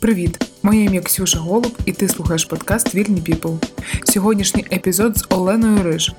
[0.00, 0.50] Привіт!
[0.62, 3.52] Моє ім'я Ксюша Голуб, і ти слухаєш подкаст Вільні Піпл.
[4.04, 6.12] Сьогоднішній епізод з Оленою Риж.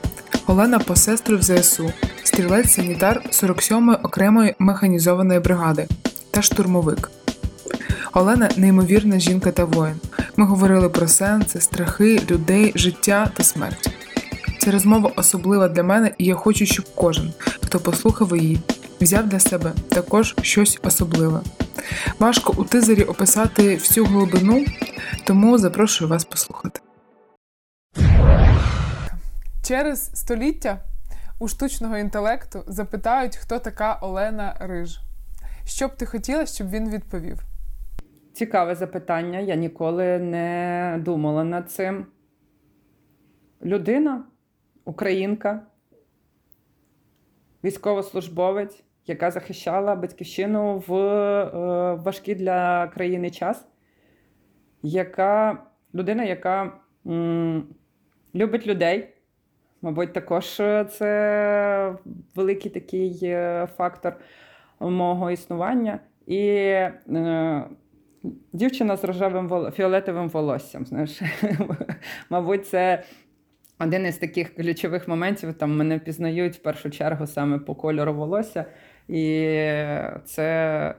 [0.48, 5.88] Олена посестру в ЗСУ, стрілець-санітар 47-ї окремої механізованої бригади
[6.32, 7.12] та штурмовик.
[8.14, 9.96] Олена неймовірна жінка та воїн.
[10.38, 13.90] Ми говорили про сенси, страхи, людей, життя та смерть.
[14.60, 18.60] Ця розмова особлива для мене, і я хочу, щоб кожен, хто послухав її,
[19.02, 21.42] взяв для себе також щось особливе.
[22.20, 24.66] Важко у тизері описати всю глибину,
[25.24, 26.80] тому запрошую вас послухати.
[29.64, 30.78] Через століття
[31.40, 35.00] у штучного інтелекту запитають, хто така Олена Риж.
[35.66, 37.40] Що б ти хотіла, щоб він відповів?
[38.34, 39.40] Цікаве запитання.
[39.40, 42.06] Я ніколи не думала над цим.
[43.64, 44.24] Людина,
[44.86, 45.62] українка,
[47.64, 53.68] військовослужбовець, яка захищала батьківщину в е, важкий для країни час,
[54.84, 55.64] яка
[55.96, 56.72] людина, яка
[57.08, 57.64] м,
[58.36, 59.08] любить людей.
[59.82, 60.46] Мабуть, також
[60.90, 61.96] це
[62.36, 64.16] великий такий е, фактор
[64.80, 66.00] мого існування.
[66.28, 67.64] І е,
[68.54, 70.86] дівчина з рожевим фіолетовим волоссям.
[70.86, 71.22] Знаєш,
[72.30, 73.04] Мабуть, це
[73.80, 75.54] один із таких ключових моментів.
[75.54, 78.66] Там мене впізнають в першу чергу саме по кольору волосся.
[79.12, 79.48] І
[80.26, 80.96] це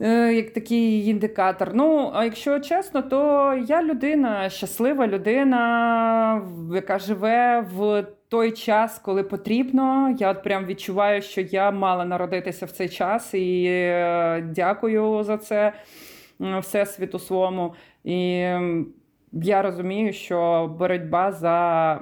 [0.00, 1.70] е, як такий індикатор.
[1.74, 6.42] Ну, а якщо чесно, то я людина, щаслива людина,
[6.74, 10.16] яка живе в той час, коли потрібно.
[10.18, 15.38] Я от прям відчуваю, що я мала народитися в цей час і е, дякую за
[15.38, 15.72] це
[16.60, 17.74] всесвіту своєму.
[18.04, 18.46] І
[19.42, 22.00] я розумію, що боротьба за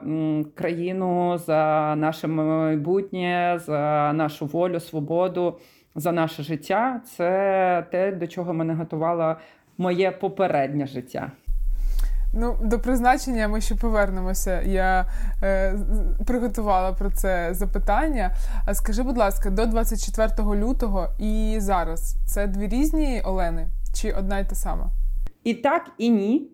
[0.54, 5.58] країну, за наше майбутнє, за нашу волю, свободу,
[5.94, 9.36] за наше життя це те, до чого мене готувало
[9.78, 11.32] моє попереднє життя.
[12.34, 14.60] Ну, до призначення ми ще повернемося.
[14.62, 15.06] Я
[15.42, 15.74] е,
[16.26, 18.30] приготувала про це запитання.
[18.66, 24.38] А скажи, будь ласка, до 24 лютого і зараз це дві різні Олени чи одна
[24.38, 24.90] й та сама?
[25.44, 26.48] І так, і ні.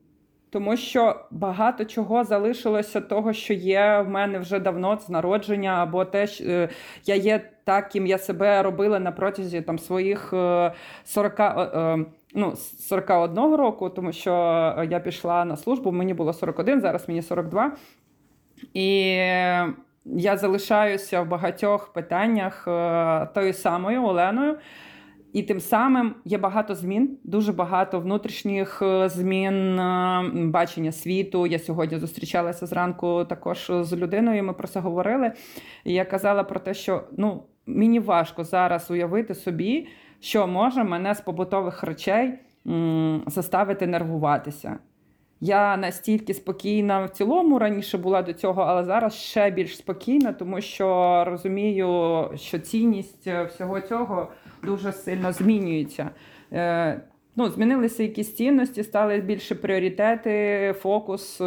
[0.50, 6.04] Тому що багато чого залишилося того, що є в мене вже давно з народження, або
[6.04, 6.68] те, що е,
[7.04, 10.28] я є так, ким я себе робила на протязі там своїх
[11.04, 12.04] 40, е, е,
[12.34, 14.30] ну, 41 року, тому що
[14.90, 17.72] я пішла на службу, мені було 41, зараз мені 42.
[18.74, 19.10] І
[20.04, 22.64] я залишаюся в багатьох питаннях
[23.34, 24.56] тою самою Оленою.
[25.38, 31.46] І тим самим є багато змін, дуже багато внутрішніх е, змін е, бачення світу.
[31.46, 34.44] Я сьогодні зустрічалася зранку також з людиною.
[34.44, 35.32] Ми про це говорили.
[35.84, 39.88] І я казала про те, що ну мені важко зараз уявити собі,
[40.20, 42.38] що може мене з побутових речей
[43.26, 44.78] заставити нервуватися.
[45.40, 50.60] Я настільки спокійна в цілому раніше була до цього, але зараз ще більш спокійна, тому
[50.60, 54.28] що розумію, що цінність е, всього цього
[54.62, 56.10] дуже сильно змінюється.
[56.52, 57.00] Е,
[57.36, 61.44] ну, Змінилися якісь цінності, стали більше пріоритети, фокус е,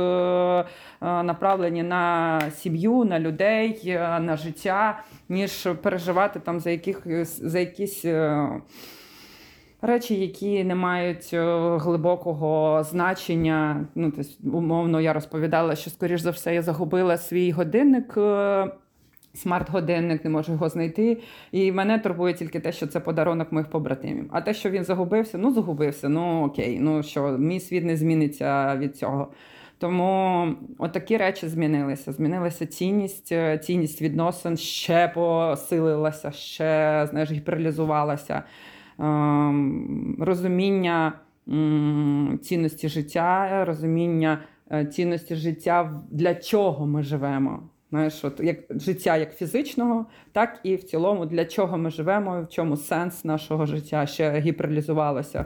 [1.01, 8.05] направлені на сім'ю, на людей, на життя, ніж переживати там за яких, за якісь
[9.81, 13.87] речі, які не мають е, глибокого значення.
[13.95, 18.13] Ну, тобто, умовно, я розповідала, що, скоріш за все, я загубила свій годинник.
[18.17, 18.71] Е,
[19.33, 21.17] смарт-годинник, не можу його знайти.
[21.51, 24.29] І мене турбує тільки те, що це подарунок моїх побратимів.
[24.31, 26.09] А те, що він загубився, ну загубився.
[26.09, 29.27] Ну окей, ну що, мій світ не зміниться від цього.
[29.77, 32.11] Тому отакі речі змінилися.
[32.11, 38.43] Змінилася цінність, е, цінність відносин ще посилилася, ще знаєш, гіперлізувалася.
[39.01, 41.13] Ем, розуміння
[42.41, 44.41] цінності життя, розуміння
[44.71, 47.69] е, цінності життя, для чого ми живемо.
[47.89, 52.49] Знаєш, от як життя як фізичного, так і в цілому, для чого ми живемо, в
[52.49, 55.45] чому сенс нашого життя ще гіперлізувалося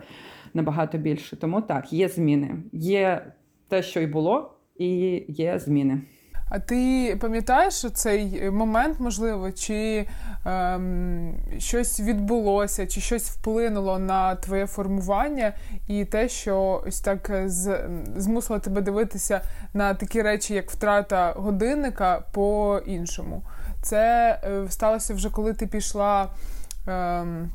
[0.53, 1.35] набагато більше.
[1.35, 2.55] Тому так, є зміни.
[2.73, 3.31] Є
[3.67, 6.01] те, що й було, і є зміни.
[6.49, 10.07] А ти пам'ятаєш цей момент, можливо, чи
[10.45, 15.53] ем, щось відбулося, чи щось вплинуло на твоє формування,
[15.87, 17.79] і те, що ось так з,
[18.17, 19.41] змусило тебе дивитися
[19.73, 23.41] на такі речі, як втрата годинника по-іншому?
[23.81, 26.29] Це е, сталося вже коли ти пішла.
[26.87, 27.49] Ем,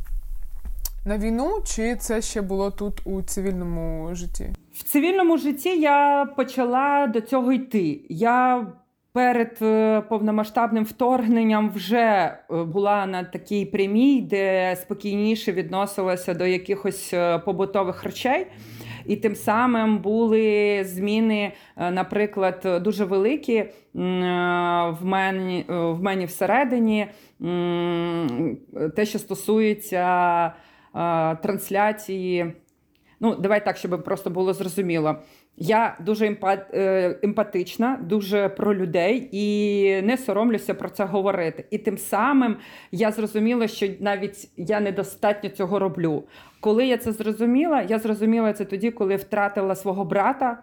[1.04, 4.50] на війну, чи це ще було тут у цивільному житті?
[4.80, 8.00] В цивільному житті я почала до цього йти.
[8.08, 8.66] Я
[9.12, 17.14] перед е, повномасштабним вторгненням вже е, була на такій прямій, де спокійніше відносилася до якихось
[17.14, 18.46] е, побутових речей.
[19.06, 27.06] І тим самим були зміни, наприклад, дуже великі в мені в мені всередині,
[28.96, 30.52] те, що стосується
[31.42, 32.52] трансляції.
[33.20, 35.16] Ну, давай так, щоб просто було зрозуміло.
[35.56, 41.64] Я дуже е, емпатична, дуже про людей і не соромлюся про це говорити.
[41.70, 42.56] І тим самим
[42.92, 46.24] я зрозуміла, що навіть я недостатньо цього роблю.
[46.60, 50.62] Коли я це зрозуміла, я зрозуміла це тоді, коли втратила свого брата.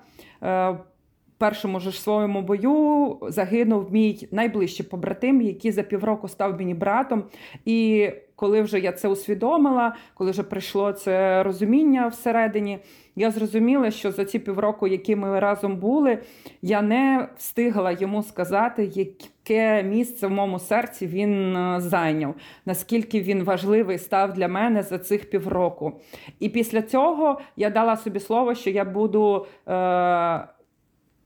[1.37, 7.23] Першому ж своєму бою загинув мій найближчий побратим, який за півроку став мені братом.
[7.65, 12.79] І коли вже я це усвідомила, коли вже прийшло це розуміння всередині,
[13.15, 16.19] я зрозуміла, що за ці півроку, які ми разом були,
[16.61, 22.35] я не встигла йому сказати, яке місце в моєму серці він е, зайняв,
[22.65, 26.01] наскільки він важливий став для мене за цих півроку.
[26.39, 29.45] І після цього я дала собі слово, що я буду.
[29.67, 30.47] Е-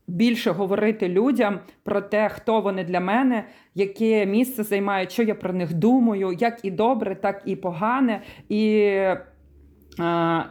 [0.06, 3.44] більше говорити людям про те, хто вони для мене,
[3.74, 8.22] яке місце займають, що я про них думаю, як і добре, так і погане.
[8.48, 8.90] І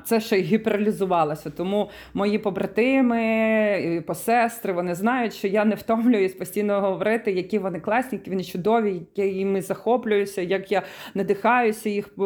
[0.04, 1.50] це ще й гіперлізувалося.
[1.50, 8.18] Тому мої побратими, посестри, вони знають, що я не втомлююсь постійно говорити, які вони класні,
[8.18, 10.82] які вони чудові, якими захоплююся, як я
[11.14, 12.24] надихаюся їх е,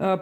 [0.00, 0.18] е,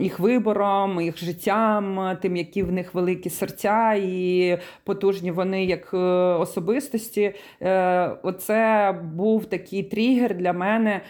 [0.00, 5.96] їх вибором, їх життям, тим, які в них великі серця і потужні вони як е,
[5.96, 7.34] особистості.
[8.22, 11.00] Оце був такий тригер для мене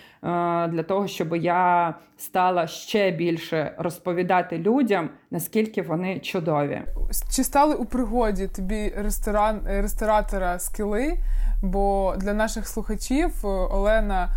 [0.69, 6.83] для того, щоб я стала ще більше розповідати людям, наскільки вони чудові.
[7.31, 11.19] Чи стали у пригоді тобі ресторан ресторатора скіли?
[11.63, 14.29] Бо для наших слухачів е, Олена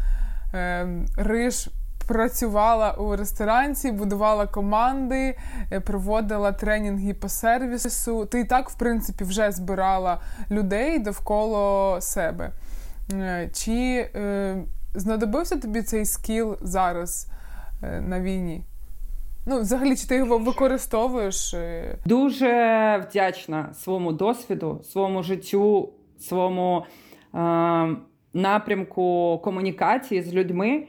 [0.54, 1.70] е, Риш.
[2.08, 5.38] Працювала у ресторанці, будувала команди,
[5.72, 8.26] е, проводила тренінги по сервісу.
[8.26, 10.22] Ти і так, в принципі, вже збирала
[10.52, 12.52] людей довкола себе.
[13.14, 14.58] Е, чи е,
[14.94, 17.28] знадобився тобі цей скіл зараз
[17.84, 18.64] е, на війні?
[19.46, 21.56] Ну, взагалі, чи ти його використовуєш?
[22.06, 25.90] Дуже вдячна своєму досвіду, своєму життю,
[26.20, 26.86] своєму
[27.34, 27.96] е,
[28.34, 30.84] напрямку комунікації з людьми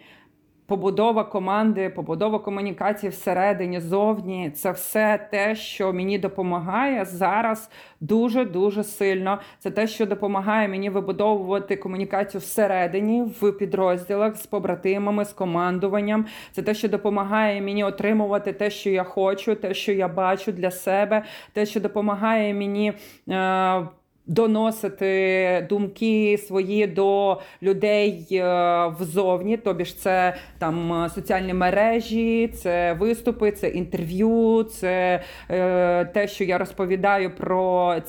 [0.72, 7.70] побудова команди, побудова комунікації всередині, зовні це все те, що мені допомагає зараз
[8.00, 9.38] дуже дуже сильно.
[9.58, 16.26] Це те, що допомагає мені вибудовувати комунікацію всередині, в підрозділах з побратимами, з командуванням.
[16.52, 20.70] Це те, що допомагає мені отримувати те, що я хочу, те, що я бачу для
[20.70, 21.22] себе,
[21.52, 22.92] те, що допомагає мені.
[23.28, 23.86] Е,
[24.26, 32.92] Доносити думки свої до людей е, взовні, тобі ж це там е, соціальні мережі, це
[32.92, 38.02] виступи, це інтерв'ю, це е, те, що я розповідаю про е,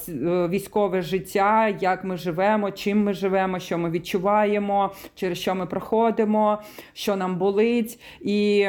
[0.47, 6.61] військове життя, як ми живемо, чим ми живемо, що ми відчуваємо, через що ми проходимо,
[6.93, 7.99] що нам болить.
[8.21, 8.67] І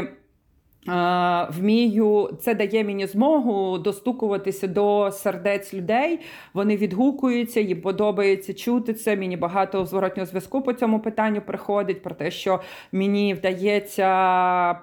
[1.49, 6.21] Вмію, це дає мені змогу достукуватися до сердець людей.
[6.55, 9.17] Вони відгукуються, їм подобається чути це.
[9.17, 12.61] Мені багато зворотнього зв'язку по цьому питанню приходить про те, що
[12.93, 14.05] мені вдається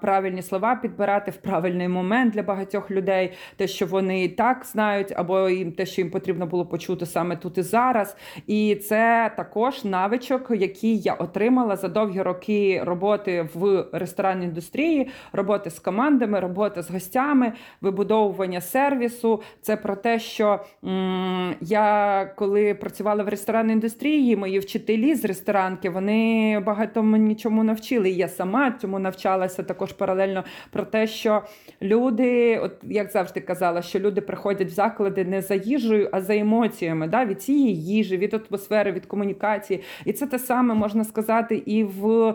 [0.02, 5.14] правильні слова підбирати в правильний момент для багатьох людей, те, що вони і так знають,
[5.16, 8.18] або їм те, що їм потрібно було почути саме тут і зараз.
[8.48, 15.70] І це також навичок, який я отримала за довгі роки роботи в ресторанній індустрії, роботи
[15.70, 19.42] з командами, робота з гостями, вибудовування сервісу.
[19.62, 25.90] Це про те, що м я коли працювала в ресторанній індустрії, мої вчителі з ресторанки
[25.90, 28.10] вони багато мені чому навчили.
[28.10, 31.42] І я сама цьому навчалася також паралельно про те, що
[31.82, 36.36] люди, от як завжди казала, що люди приходять в заклади не за їжею, а за
[36.36, 37.08] емоціями.
[37.08, 39.82] да, Від цієї їжі, від атмосфери, від комунікації.
[40.06, 42.34] І це те саме можна сказати і в,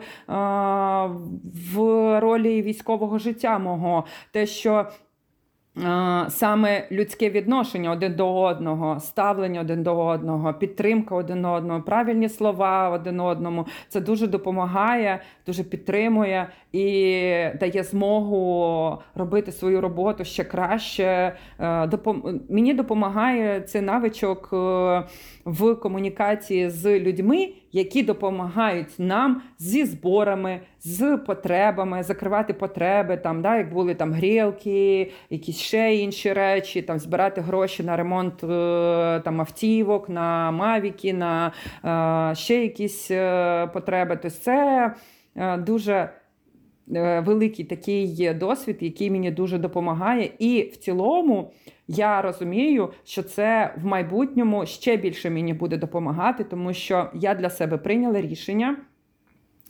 [1.74, 4.86] в ролі військового життя життя мого, те, що.
[6.28, 12.90] Саме людське відношення один до одного, ставлення один до одного, підтримка один одного, правильні слова
[12.90, 21.36] один одному це дуже допомагає, дуже підтримує і дає змогу робити свою роботу ще краще.
[21.60, 21.88] Е,
[22.48, 24.56] мені допомагає цей навичок е,
[25.44, 33.56] в комунікації з людьми, які допомагають нам зі зборами, з потребами, закривати потреби, там, да,
[33.56, 39.40] як були там грілки, якісь ще інші речі, там збирати гроші на ремонт е, там,
[39.40, 41.52] автівок, на мавіки, на
[42.34, 43.08] ще якісь
[43.72, 44.18] потреби.
[44.22, 44.94] Тобто це
[45.58, 46.08] дуже.
[47.26, 51.52] Великий такий досвід, який мені дуже допомагає, і в цілому
[51.88, 57.50] я розумію, що це в майбутньому ще більше мені буде допомагати, тому що я для
[57.50, 58.76] себе прийняла рішення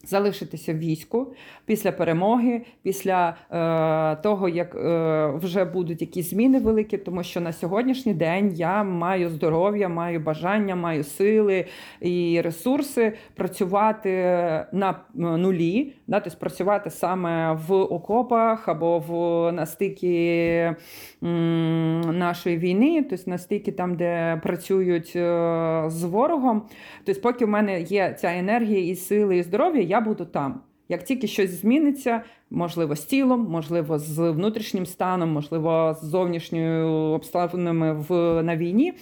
[0.07, 1.35] залишитися в війську
[1.67, 7.53] після перемоги, після е, того, як е, вже будуть якісь зміни великі, тому що на
[7.53, 11.65] сьогоднішній день я маю здоров'я, маю бажання, маю сили
[12.01, 14.11] і ресурси працювати
[14.73, 20.71] на нулі, да, тобто працювати саме в окопах або в на стикі
[22.13, 26.63] нашої війни, тобто на стикі там, де працюють е, з ворогом.
[27.05, 30.61] Тобто, поки в мене є ця енергія і сили, і здоров'я, я буду там.
[30.89, 37.93] Як тільки щось зміниться, можливо, з тілом, можливо, з внутрішнім станом, можливо, з зовнішньою обставинами
[37.93, 38.95] в, на війні,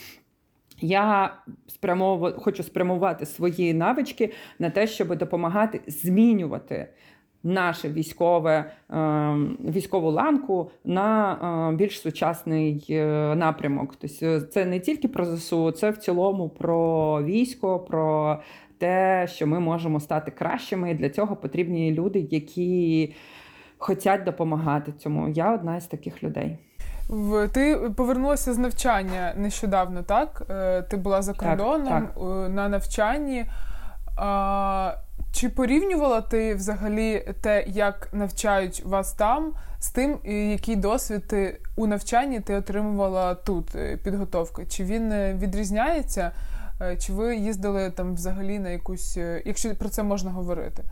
[0.81, 1.35] я
[1.67, 2.37] спрямов...
[2.37, 6.89] хочу спрямувати свої навички на те, щоб допомагати змінювати
[7.45, 11.33] наше військове, ем, військову ланку на
[11.73, 13.95] е, більш сучасний е, напрямок.
[13.99, 18.39] Тобто це не тільки про ЗСУ, це в цілому про військо, про
[18.85, 20.91] те, що ми можемо стати кращими.
[20.91, 23.15] І для цього потрібні люди, які
[23.79, 25.29] хочуть допомагати цьому.
[25.29, 26.59] Я одна з таких людей.
[27.53, 30.43] Ти повернулася з навчання нещодавно, так?
[30.51, 32.51] Е, ти була за кордоном так, так.
[32.51, 33.45] на навчанні.
[34.17, 34.95] А,
[35.33, 40.19] Чи порівнювала ти взагалі те, як навчають вас там, з тим,
[40.51, 44.65] який досвід ти у навчанні ти отримувала тут е, підготовка?
[44.67, 46.33] Чи він е, відрізняється?
[46.81, 50.83] Е, чи ви їздили там взагалі на якусь, е, якщо про це можна говорити?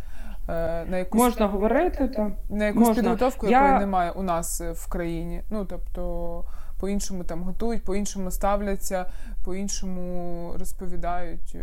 [0.49, 2.33] Е, на якусь можна говорити так.
[2.51, 3.03] на якусь можна.
[3.03, 3.63] підготовку, Я...
[3.63, 5.43] якої немає у нас в країні.
[5.51, 6.45] Ну тобто
[6.81, 9.07] по-іншому там готують, по-іншому ставляться,
[9.45, 11.57] по-іншому розповідають.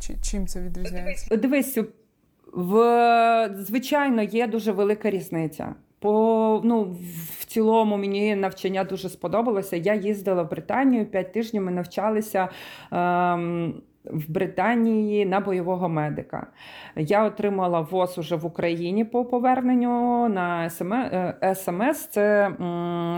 [0.00, 1.36] Чи, Чим це відрізняється?
[1.36, 1.78] Дивись,
[2.52, 5.74] в звичайно є дуже велика різниця.
[6.04, 6.96] По ну
[7.38, 9.76] в цілому мені навчання дуже сподобалося.
[9.76, 11.62] Я їздила в Британію п'ять тижнів.
[11.62, 12.48] Ми навчалися.
[12.92, 16.46] Ем, в Британії на бойового медика.
[16.96, 20.70] Я отримала ВОЗ уже в Україні по поверненню на
[21.54, 22.06] СМС.
[22.10, 22.48] Це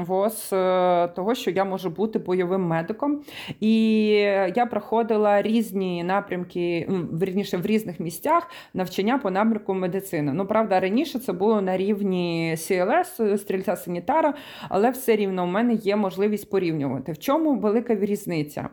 [0.06, 3.22] ВОЗ е, того, що я можу бути бойовим медиком.
[3.60, 4.08] І
[4.56, 6.88] я проходила різні напрямки,
[7.22, 10.32] вірніше в різних місцях навчання по напрямку медицини.
[10.32, 14.34] Ну, правда, раніше це було на рівні CLS, стрільця санітара,
[14.68, 17.12] але все рівно у мене є можливість порівнювати.
[17.12, 18.68] В чому велика різниця?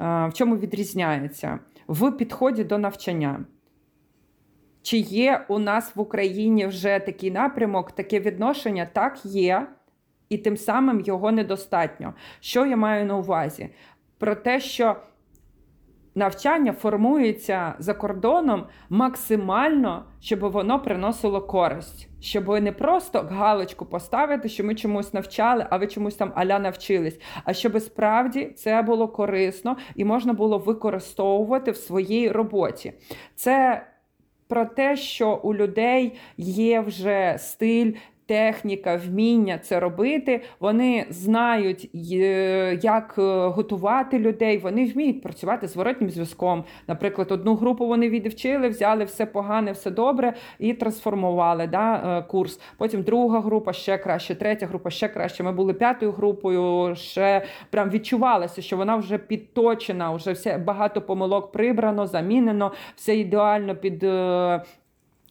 [0.00, 1.58] В чому відрізняється?
[1.86, 3.44] В підході до навчання.
[4.82, 8.88] Чи є у нас в Україні вже такий напрямок, таке відношення?
[8.92, 9.66] Так, є,
[10.28, 12.14] і тим самим його недостатньо.
[12.40, 13.68] Що я маю на увазі?
[14.18, 14.96] Про те, що
[16.14, 24.64] навчання формується за кордоном максимально, щоб воно приносило користь, щоб не просто галочку поставити, що
[24.64, 27.20] ми чомусь навчали, а ви чомусь там аля навчились.
[27.44, 32.92] А щоб справді це було корисно і можна було використовувати в своїй роботі.
[33.34, 33.86] Це
[34.48, 37.92] про те, що у людей є вже стиль
[38.30, 40.40] техніка, вміння це робити.
[40.60, 41.90] Вони знають,
[42.82, 46.64] як е, готувати людей, вони вміють працювати з воротнім зв'язком.
[46.88, 52.60] Наприклад, одну групу вони відвчили, взяли все погане, все добре і трансформували да, е, курс.
[52.78, 55.42] Потім друга група ще краще, третя група ще краще.
[55.42, 61.52] Ми були п'ятою групою, ще прям відчувалося, що вона вже підточена, вже все багато помилок
[61.52, 64.62] прибрано, замінено, все ідеально під е,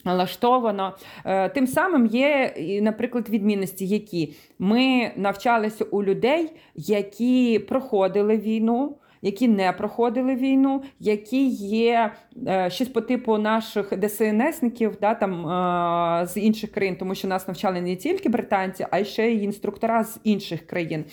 [0.10, 0.96] Налаштовано.
[1.26, 9.48] Е, тим самим є, наприклад, відмінності, які ми навчалися у людей, які проходили війну які
[9.48, 12.12] не проходили війну, які є
[12.48, 17.48] е, щось по типу наших ДСНСників, да, там е, з інших країн, тому що нас
[17.48, 21.06] навчали не тільки британці, а й ще й інструктора з інших країн.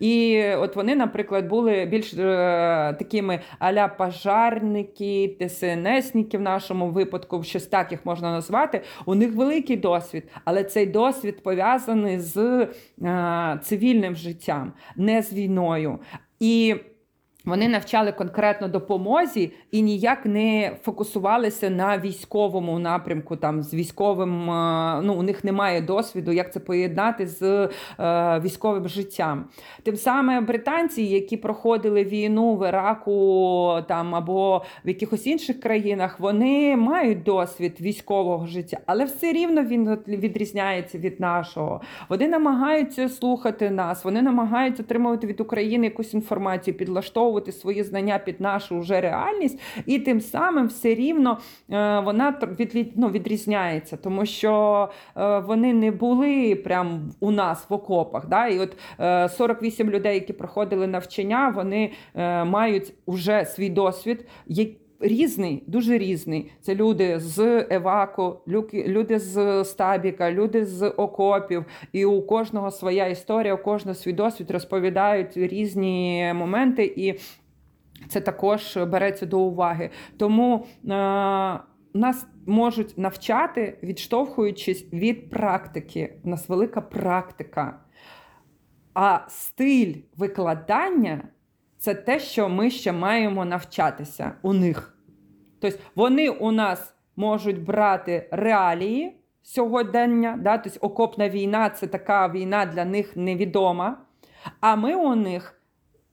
[0.00, 2.16] І от вони, наприклад, були більш е,
[2.98, 8.80] такими аля пожарники, ДСНСники в нашому випадку, щось так їх можна назвати.
[9.06, 12.68] У них великий досвід, але цей досвід пов'язаний з
[13.62, 15.98] цивільним життям, не з війною.
[16.40, 16.76] І
[17.44, 23.36] Вони навчали конкретно допомозі і ніяк не фокусувалися на військовому напрямку.
[23.36, 27.68] Там з військовим е, ну у них немає досвіду, як це поєднати з
[28.00, 29.44] е, військовим життям.
[29.82, 36.76] Тим самим британці, які проходили війну в Іраку там або в якихось інших країнах, вони
[36.76, 41.80] мають досвід військового життя, але все рівно він відрізняється від нашого.
[42.08, 48.18] Вони намагаються слухати нас, вони намагаються отримувати від України якусь інформацію, підлаштовувати підлаштовувати свої знання
[48.18, 51.38] під нашу вже реальність, і тим самим все рівно
[51.70, 52.38] е, вона
[52.96, 58.28] ну, відрізняється, тому що е, вони не були прям у нас в окопах.
[58.28, 58.46] Да?
[58.46, 58.76] І от
[59.32, 61.92] 48 е, людей, які проходили навчання, вони
[62.44, 64.26] мають уже свій досвід.
[65.02, 66.52] Різний, дуже різний.
[66.60, 68.38] Це люди з Еваку,
[68.72, 71.64] люди з Стабіка, люди з окопів.
[71.92, 77.20] І у кожного своя історія, у кожного свій досвід розповідають різні моменти, і
[78.08, 79.90] це також береться до уваги.
[80.16, 80.88] Тому е,
[81.94, 86.14] нас можуть навчати, відштовхуючись від практики.
[86.24, 87.80] У нас велика практика.
[88.94, 91.24] А стиль викладання
[91.78, 94.91] це те, що ми ще маємо навчатися у них.
[95.62, 100.58] Тобто вони у нас можуть брати реалії сьогодення, да?
[100.58, 103.98] тобто окопна війна це така війна для них невідома.
[104.60, 105.60] А ми у них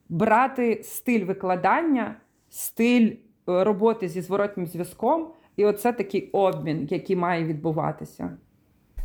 [0.10, 2.16] брати стиль викладання,
[2.50, 8.38] стиль е, роботи зі зворотнім зв'язком, і оце такий обмін, який має відбуватися.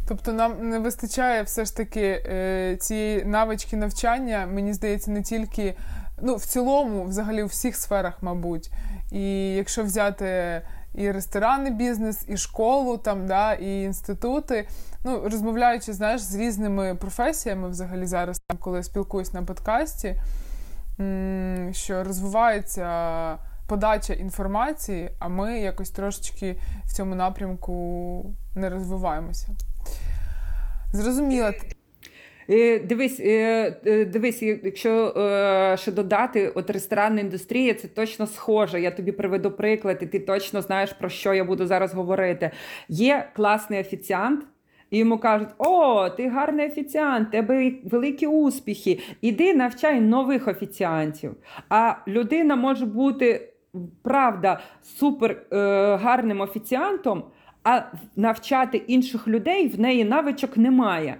[0.09, 5.75] Тобто нам не вистачає все ж таки е, цієї навички навчання, мені здається, не тільки
[6.23, 8.71] ну, в цілому, взагалі у всіх сферах, мабуть.
[9.13, 10.63] І якщо взяти
[10.95, 14.69] і ресторанний бізнес, і школу, там, да, і інститути,
[15.05, 20.21] ну, розмовляючи знаєш, з різними професіями, взагалі зараз, там, коли я спілкуюсь на подкасті,
[21.73, 29.49] що розвивається подача інформації, а ми якось трошечки в цьому напрямку не розвиваємося.
[30.93, 31.51] Зрозуміло.
[32.49, 38.81] Дивись, е, е, дивись, якщо е, ще додати, от ресторанна індустрія це точно схоже.
[38.81, 42.51] Я тобі приведу приклад, і ти точно знаєш, про що я буду зараз говорити.
[42.89, 44.45] Є класний офіціант.
[44.91, 51.35] І йому кажуть, о, ти гарний офіціант, тебе великі успіхи, іди навчай нових офіціантів.
[51.69, 53.53] А людина може бути,
[54.03, 55.57] правда, супер е,
[55.97, 57.25] гарним офіціантом,
[57.65, 57.83] а
[58.17, 61.17] навчати інших людей в неї навичок немає.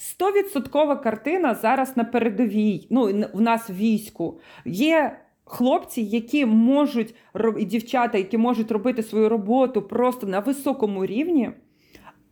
[0.00, 2.86] Стовідсоткова картина зараз на передовій.
[2.90, 4.40] Ну, в нас війську.
[4.64, 7.14] Є хлопці, які можуть
[7.58, 11.50] і дівчата, які можуть робити свою роботу просто на високому рівні,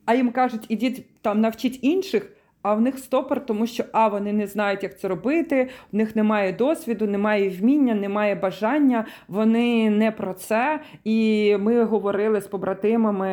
[0.04, 2.35] а їм кажуть, ідіть там навчіть інших
[2.66, 6.16] а в них стопор, тому що а вони не знають, як це робити, в них
[6.16, 10.80] немає досвіду, немає вміння, немає бажання, вони не про це.
[11.04, 13.28] І ми говорили з побратимами,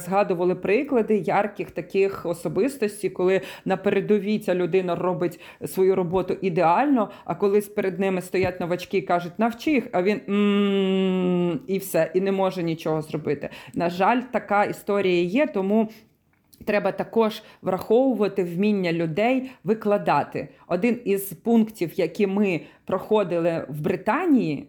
[0.00, 7.10] згадували приклади ярких таких особистостей, коли на передовій ця людина робить свою роботу ідеально.
[7.24, 10.20] А колись перед ними стоять новачки і кажуть, навчи їх, а він
[11.66, 13.50] і все, і не може нічого зробити.
[13.74, 15.88] На жаль, така історія є, тому.
[16.66, 20.48] Треба також враховувати вміння людей викладати.
[20.66, 24.68] Один із пунктів, які ми проходили в Британії,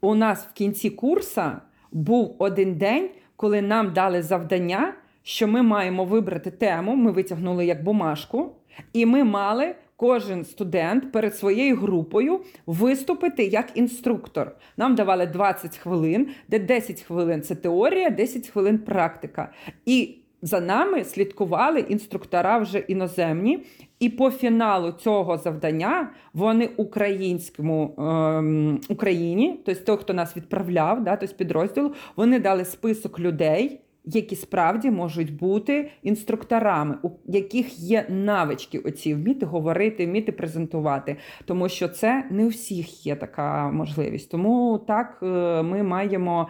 [0.00, 1.60] у нас в кінці курса
[1.92, 6.96] був один день, коли нам дали завдання, що ми маємо вибрати тему.
[6.96, 8.52] Ми витягнули як бумажку,
[8.92, 9.74] і ми мали.
[9.96, 14.56] Кожен студент перед своєю групою виступити як інструктор.
[14.76, 19.52] Нам давали 20 хвилин, де 10 хвилин це теорія, 10 хвилин практика.
[19.86, 23.64] І за нами слідкували інструктора вже іноземні,
[24.00, 31.16] і по фіналу цього завдання вони українському ем, Україні, тобто той, хто нас відправляв, да,
[31.16, 38.78] тобто підрозділу, вони дали список людей які справді можуть бути інструкторами, у яких є навички
[38.78, 44.30] оці вміти говорити, вміти презентувати, тому що це не у всіх є така можливість.
[44.30, 45.26] Тому так е,
[45.62, 46.48] ми маємо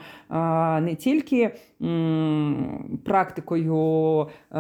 [0.81, 1.51] не тільки
[3.05, 4.59] практикою е,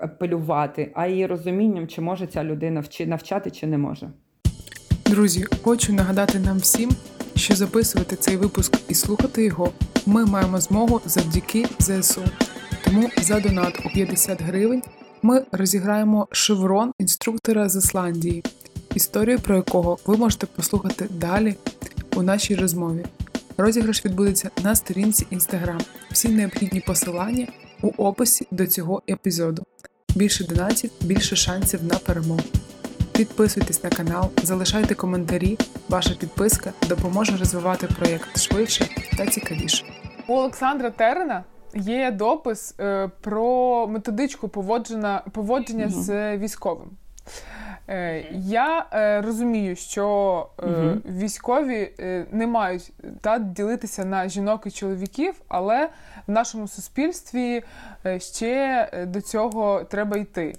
[0.00, 4.10] апелювати, а й розумінням, чи може ця людина навчати, чи не може.
[5.06, 6.90] Друзі, хочу нагадати нам всім,
[7.36, 9.72] що записувати цей випуск і слухати його
[10.06, 12.22] ми маємо змогу завдяки ЗСУ.
[12.84, 14.82] Тому за донат у 50 гривень
[15.22, 18.44] ми розіграємо шеврон інструктора з Ісландії,
[18.94, 21.54] історію про якого ви можете послухати далі
[22.16, 23.04] у нашій розмові.
[23.56, 25.80] Розіграш відбудеться на сторінці Instagram.
[26.10, 27.46] Всі необхідні посилання
[27.82, 29.64] у описі до цього епізоду.
[30.16, 32.42] Більше донатів, більше шансів на перемогу.
[33.16, 35.58] Підписуйтесь на канал, залишайте коментарі.
[35.88, 39.84] Ваша підписка допоможе розвивати проєкт швидше та цікавіше.
[40.28, 46.02] У Олександра Терена є допис е, про методичку поводження, поводження угу.
[46.02, 46.90] з військовим.
[47.88, 50.06] Е, я е, розумію, що
[50.58, 50.90] угу.
[51.04, 51.92] військові
[52.32, 55.88] не мають та, ділитися на жінок і чоловіків, але
[56.26, 57.62] в нашому суспільстві
[58.18, 60.54] ще до цього треба йти.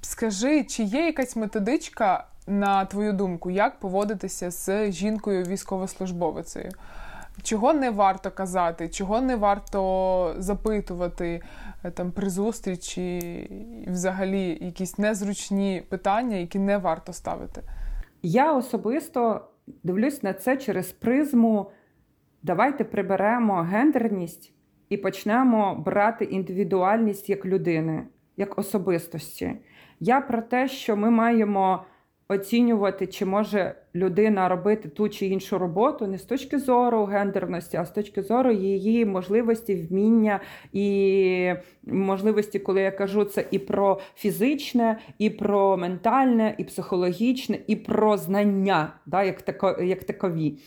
[0.00, 6.70] Скажи, чи є якась методичка, на твою думку, як поводитися з жінкою військовослужбовицею?
[7.42, 11.42] Чого не варто казати, чого не варто запитувати
[11.84, 13.50] е, там при зустрічі,
[13.86, 17.62] взагалі якісь незручні питання, які не варто ставити?
[18.22, 19.48] Я особисто
[19.82, 21.70] дивлюсь на це через призму.
[22.42, 24.52] Давайте приберемо гендерність
[24.88, 29.56] і почнемо брати індивідуальність як людини, як особистості.
[30.00, 31.84] Я про те, що ми маємо
[32.28, 37.84] оцінювати, чи може людина робити ту чи іншу роботу не з точки зору гендерності, а
[37.84, 40.40] з точки зору її можливості, вміння
[40.72, 47.76] і можливості, коли я кажу це і про фізичне, і про ментальне, і психологічне, і
[47.76, 50.58] про знання, да, як, тако, як такові.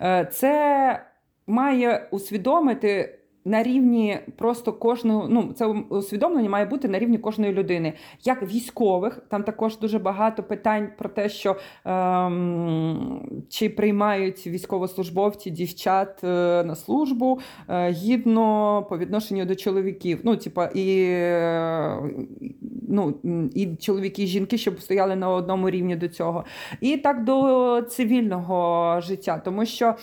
[0.00, 1.02] Е, це
[1.46, 3.15] має усвідомити
[3.46, 7.92] на рівні просто кожного, ну це усвідомлення має бути на рівні кожної людини.
[8.24, 16.24] Як військових, там також дуже багато питань про те, що ем, чи приймають військовослужбовці дівчат
[16.24, 16.28] е,
[16.64, 20.20] на службу е, гідно по відношенню до чоловіків.
[20.24, 21.98] Ну, типа, і е,
[22.88, 23.14] ну,
[23.54, 26.44] і чоловіки, і жінки, щоб стояли на одному рівні до цього.
[26.80, 29.94] І так до цивільного життя, тому що.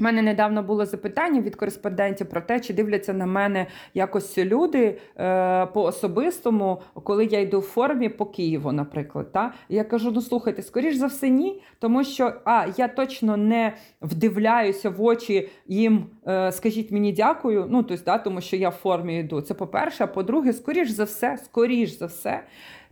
[0.00, 4.98] У мене недавно було запитання від кореспондентів про те, чи дивляться на мене якось люди
[5.18, 9.32] е, по особистому, коли я йду в формі по Києву, наприклад.
[9.32, 9.54] Та?
[9.68, 14.90] Я кажу: ну слухайте, скоріш за все, ні, тому що а, я точно не вдивляюся
[14.90, 17.66] в очі їм, е, скажіть мені дякую.
[17.70, 19.40] Ну, тобто, да, тому що я в формі йду.
[19.40, 22.42] Це по-перше, а по-друге, скоріш за все, скоріш за все.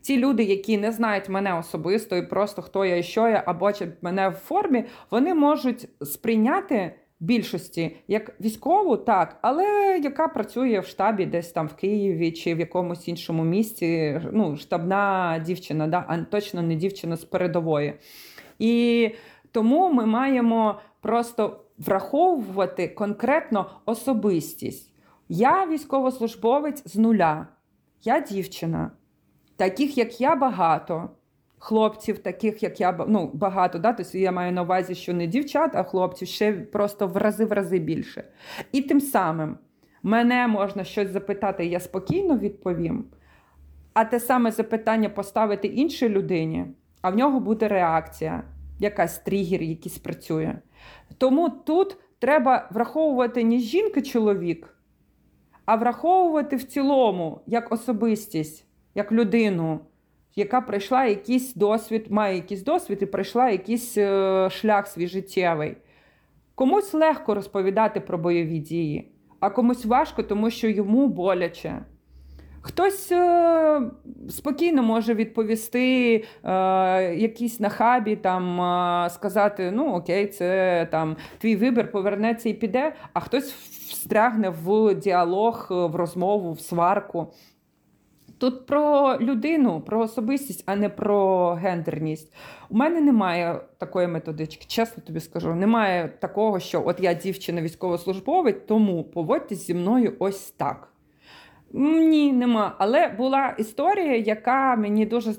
[0.03, 3.53] Ті люди, які не знають мене особисто і просто хто я і що я, а
[3.53, 9.65] бачать мене в формі, вони можуть сприйняти більшості як військову, так, але
[10.05, 14.21] яка працює в штабі, десь там в Києві чи в якомусь іншому місці.
[14.33, 17.95] Ну, штабна дівчина, да, а точно не дівчина з передової.
[18.59, 19.11] І
[19.53, 24.95] тому ми маємо просто враховувати конкретно особистість.
[25.29, 27.47] Я військовослужбовець з нуля,
[28.05, 28.91] я дівчина.
[29.63, 31.11] Таких, як я, багато.
[31.59, 33.93] Хлопців, таких, як я ну, багато, да?
[33.93, 37.53] тобто я маю на увазі, що не дівчат, а хлопців ще просто в рази в
[37.53, 38.25] рази більше.
[38.73, 39.59] І тим самим
[40.03, 43.05] мене можна щось запитати, я спокійно відповім.
[43.95, 46.67] А те саме запитання поставити іншій людині,
[47.03, 48.43] а в нього буде реакція,
[48.79, 50.55] якась тригер, який спрацює.
[51.19, 54.77] Тому тут треба враховувати не жінка-чоловік,
[55.65, 59.81] а враховувати в цілому як особистість як людину,
[60.37, 65.77] яка пройшла якийсь досвід, має якийсь досвід і пройшла якийсь е, шлях свій життєвий.
[66.55, 71.85] Комусь легко розповідати про бойові дії, а комусь важко, тому що йому боляче.
[72.65, 73.83] Хтось е,
[74.31, 76.55] спокійно може відповісти е,
[77.15, 78.61] якісь на хабі, там,
[79.11, 83.53] сказати: ну окей, це там твій вибір повернеться і піде, а хтось
[83.89, 87.33] встрягне в діалог, в розмову, в сварку.
[88.43, 92.35] Тут про людину, про особистість, а не про гендерність.
[92.71, 95.55] У мене немає такої методички, чесно тобі скажу.
[95.55, 100.89] Немає такого, що от я дівчина військовослужбовець, тому поводьтесь зі мною ось так.
[101.73, 102.75] Ні, нема.
[102.79, 105.35] Але була історія, яка мені дуже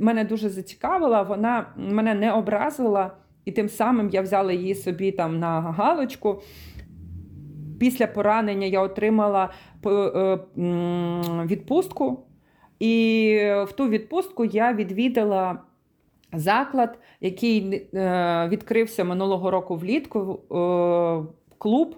[0.00, 1.22] мене дуже зацікавила.
[1.22, 3.10] Вона мене не образила,
[3.44, 6.42] і тим самим я взяла її собі там на галочку.
[7.82, 9.50] Після поранення я отримала
[9.86, 10.38] е,
[11.46, 12.26] відпустку,
[12.78, 13.34] і
[13.68, 15.58] в ту відпустку я відвідала
[16.32, 21.96] заклад, який е, відкрився минулого року влітку е, клуб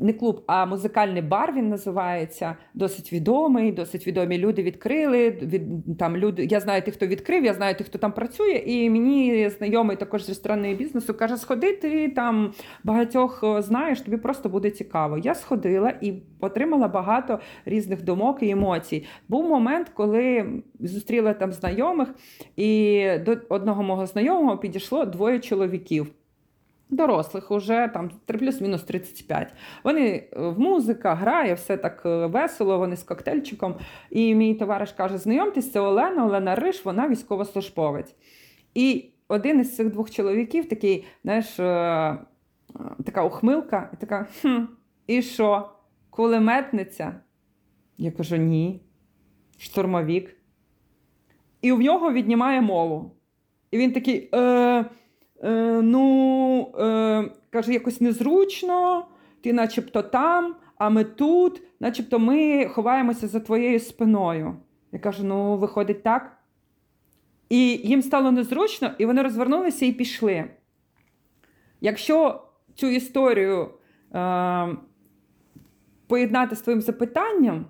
[0.00, 2.56] не клуб, а музикальний бар він називається.
[2.74, 5.30] Досить відомий, досить відомі люди відкрили.
[5.30, 5.62] Від,
[5.98, 8.62] там люди, Я знаю тих, хто відкрив, я знаю тих, хто там працює.
[8.66, 12.52] І мені знайомий також з ресторанного бізнесу каже: Сходи, ти там
[12.84, 15.18] багатьох е, знаєш, тобі просто буде цікаво.
[15.18, 19.06] Я сходила і отримала багато різних думок і емоцій.
[19.28, 20.46] Був момент, коли
[20.80, 22.14] зустріла там знайомих,
[22.56, 26.12] і до одного мого знайомого підійшло двоє чоловіків.
[26.90, 29.52] Дорослих, уже там плюс-мінус 35.
[29.84, 33.74] Вони е, в музика грає, все так е, весело, вони з коктейльчиком.
[34.10, 38.14] І мій товариш каже: знайомтесь, це Олена, Олена Риш, вона військовослужбовець.
[38.74, 41.46] І один із цих двох чоловіків такий, знаєш,
[43.04, 44.58] така ухмилка, і така: хм,
[45.06, 45.68] і що?
[46.10, 47.14] Кулеметниця?
[47.98, 48.80] Я кажу, ні.
[49.58, 50.36] Штурмовік.
[51.62, 53.10] І в нього віднімає мову.
[53.70, 54.84] І він такий: е,
[55.44, 59.06] е, ну, е, каже, якось незручно,
[59.42, 64.56] ти начебто там, а ми тут, начебто ми ховаємося за твоєю спиною.
[64.92, 66.36] Я кажу: ну, виходить так.
[67.48, 70.50] І їм стало незручно, і вони розвернулися і пішли.
[71.80, 72.42] Якщо
[72.74, 73.70] цю історію
[74.14, 74.76] е,
[76.06, 77.66] поєднати з твоїм запитанням,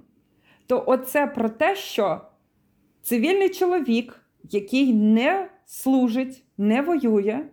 [0.66, 2.20] то оце про те, що
[3.02, 7.44] цивільний чоловік, який не служить, не воює,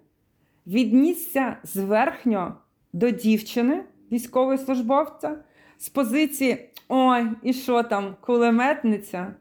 [0.67, 2.57] віднісся зверхньо
[2.93, 5.35] до дівчини, військової службовця,
[5.77, 9.33] з позиції Ой, і що там, кулеметниця.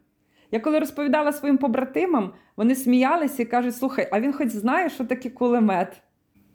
[0.50, 5.04] Я коли розповідала своїм побратимам, вони сміялися і кажуть: слухай, а він хоч знає, що
[5.04, 6.02] таке кулемет.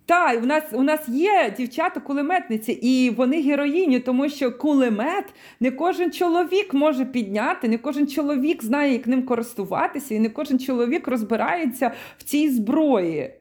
[0.05, 5.25] Так, у нас у нас є дівчата-кулеметниці, і вони героїні, тому що кулемет
[5.59, 10.59] не кожен чоловік може підняти, не кожен чоловік знає, як ним користуватися, і не кожен
[10.59, 13.40] чоловік розбирається в цій зброї.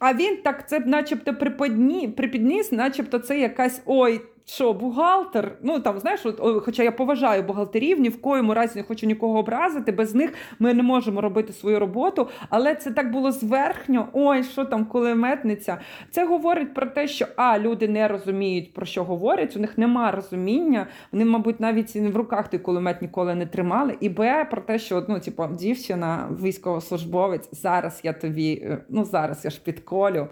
[0.00, 5.98] А він так це начебто приподні, припідніс, начебто це якась ой, що бухгалтер, ну там
[5.98, 10.14] знаєш, от, хоча я поважаю бухгалтерів, ні в коєму разі не хочу нікого образити, без
[10.14, 12.28] них ми не можемо робити свою роботу.
[12.48, 14.08] Але це так було зверхньо.
[14.12, 15.78] Ой, що там кулеметниця.
[16.10, 20.10] Це говорить про те, що а люди не розуміють, про що говорять, у них нема
[20.10, 20.86] розуміння.
[21.12, 23.96] Вони, мабуть, навіть в руках той кулемет ніколи не тримали.
[24.00, 29.44] І Б, про те, що ну, типу, дівчина, військовослужбовець, зараз я тобі, е, ну зараз
[29.44, 30.28] я ж підколю.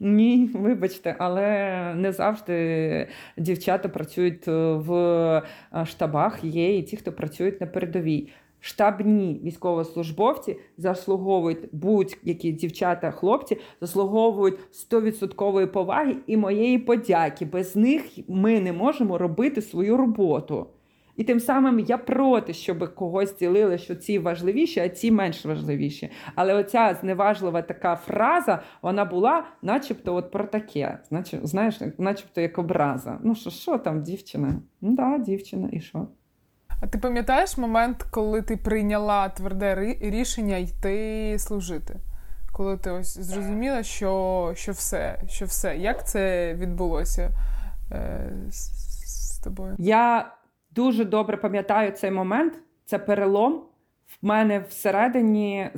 [0.00, 4.92] Ні, вибачте, але не завжди дівчата працюють е, в
[5.74, 6.44] е, штабах.
[6.44, 8.28] Є і ті, хто працюють на передовій.
[8.60, 14.58] Штабні військовослужбовці заслуговують будь-які дівчата, хлопці заслуговують
[14.92, 17.44] 100% поваги і моєї подяки.
[17.44, 20.66] Без них ми не можемо робити свою роботу.
[21.18, 26.10] І тим самим я проти, щоб когось ділили, що ці важливіші, а ці менш важливіші.
[26.34, 30.98] Але оця зневажлива така фраза, вона була, начебто, от про таке.
[31.08, 33.18] Значить, знаєш, начебто як образа.
[33.22, 34.62] Ну, що, що там, дівчина?
[34.80, 36.06] Ну да, дівчина, і що?
[36.82, 41.96] А ти пам'ятаєш момент, коли ти прийняла тверде рішення йти служити?
[42.52, 45.76] Коли ти ось зрозуміла, що що все, що все.
[45.76, 47.30] Як це відбулося
[47.92, 49.76] е, з, з тобою?
[49.78, 50.32] Я
[50.78, 52.52] дуже добре пам'ятаю цей момент,
[52.84, 53.62] це перелом.
[54.22, 55.70] В мене всередині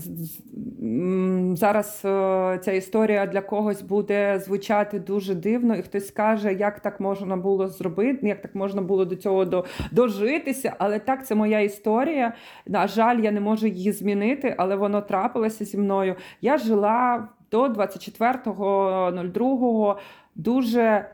[1.56, 7.00] зараз е, ця історія для когось буде звучати дуже дивно, і хтось скаже, як так
[7.00, 10.74] можна було зробити, як так можна було до цього дожитися.
[10.78, 12.34] Але так, це моя історія.
[12.66, 16.14] На жаль, я не можу її змінити, але воно трапилося зі мною.
[16.40, 19.96] Я жила до 24.02
[20.34, 21.10] дуже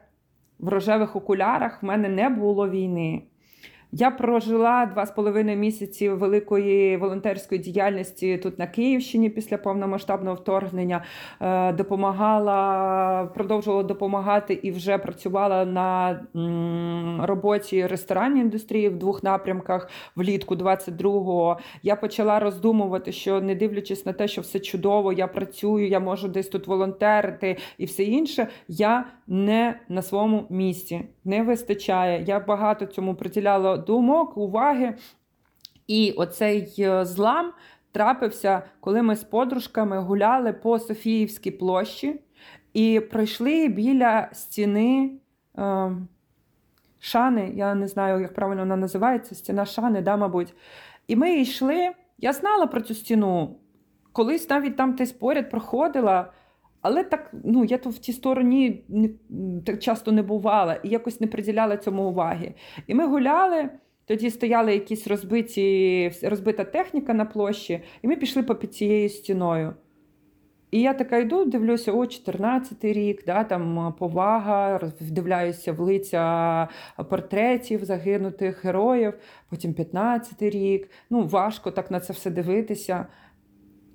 [0.58, 1.82] в рожевих окулярах.
[1.82, 3.22] В мене не було війни.
[3.92, 11.04] Я прожила два з половиною місяці великої волонтерської діяльності тут на Київщині після повномасштабного вторгнення.
[11.40, 16.20] Е, допомагала, продовжувала допомагати і вже працювала на
[17.26, 21.58] роботі ресторанній індустрії в двох напрямках влітку 22-го.
[21.82, 26.28] Я почала роздумувати, що не дивлячись на те, що все чудово, я працюю, я можу
[26.28, 28.48] десь тут волонтерити і все інше.
[28.68, 32.24] Я не на своєму місці не вистачає.
[32.26, 34.94] Я багато цьому приділяла думок, уваги.
[35.86, 37.52] І оцей е, злам
[37.92, 42.20] трапився, коли ми з подружками гуляли по Софіївській площі
[42.74, 45.10] і пройшли біля стіни
[45.58, 45.90] е,
[46.98, 47.52] Шани.
[47.54, 50.54] Я не знаю, як правильно вона називається, стіна Шани, да, мабуть.
[51.06, 51.90] І ми йшли.
[52.18, 53.56] Я знала про цю стіну.
[54.12, 56.32] Колись навіть там десь поряд проходила.
[56.80, 59.10] Але так, ну я то в тій стороні не,
[59.64, 62.54] так часто не бувала і якось не приділяла цьому уваги.
[62.86, 63.68] І ми гуляли,
[64.06, 69.74] тоді стояли якісь розбиті, розбита техніка на площі, і ми пішли попід цією стіною.
[70.70, 76.68] І я така йду, дивлюся, о, 14-й рік, да, там повага, вдивляюся в лиця
[77.10, 79.14] портретів загинутих героїв,
[79.50, 80.90] потім 15-й рік.
[81.10, 83.06] Ну, важко так на це все дивитися.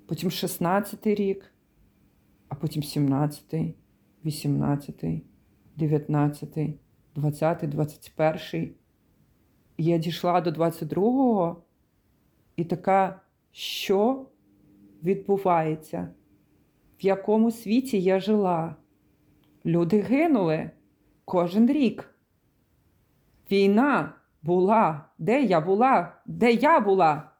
[0.07, 1.50] Потім 16-й рік
[2.51, 3.55] а потім 17,
[4.25, 5.23] 18,
[5.75, 6.79] 19,
[7.15, 8.73] 20, 21.
[9.77, 11.63] І я дійшла до 22-го
[12.55, 14.25] і така, що
[15.03, 16.11] відбувається?
[16.99, 18.75] В якому світі я жила?
[19.65, 20.71] Люди гинули
[21.25, 22.15] кожен рік.
[23.51, 25.05] Війна була.
[25.17, 26.15] Де я була?
[26.25, 27.30] Де я була?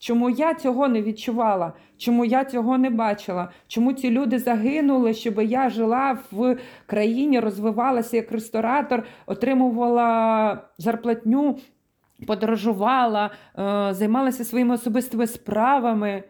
[0.00, 1.72] Чому я цього не відчувала?
[1.96, 3.50] Чому я цього не бачила?
[3.68, 11.58] Чому ці люди загинули, щоб я жила в країні, розвивалася як ресторатор, отримувала зарплатню,
[12.26, 16.22] подорожувала, е, займалася своїми особистими справами?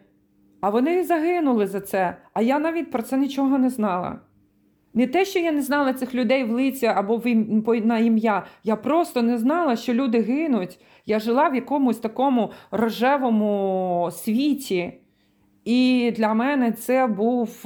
[0.61, 2.17] А вони загинули за це.
[2.33, 4.19] А я навіть про це нічого не знала.
[4.93, 7.35] Не те, що я не знала цих людей в лиці або в
[7.85, 8.45] на ім'я.
[8.63, 10.79] Я просто не знала, що люди гинуть.
[11.05, 14.93] Я жила в якомусь такому рожевому світі.
[15.65, 17.61] І для мене це був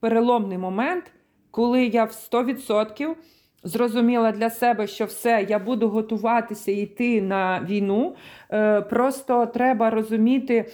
[0.00, 1.12] переломний момент,
[1.50, 3.14] коли я в 100%
[3.62, 8.14] зрозуміла для себе, що все, я буду готуватися йти на війну.
[8.52, 10.70] Е, просто треба розуміти.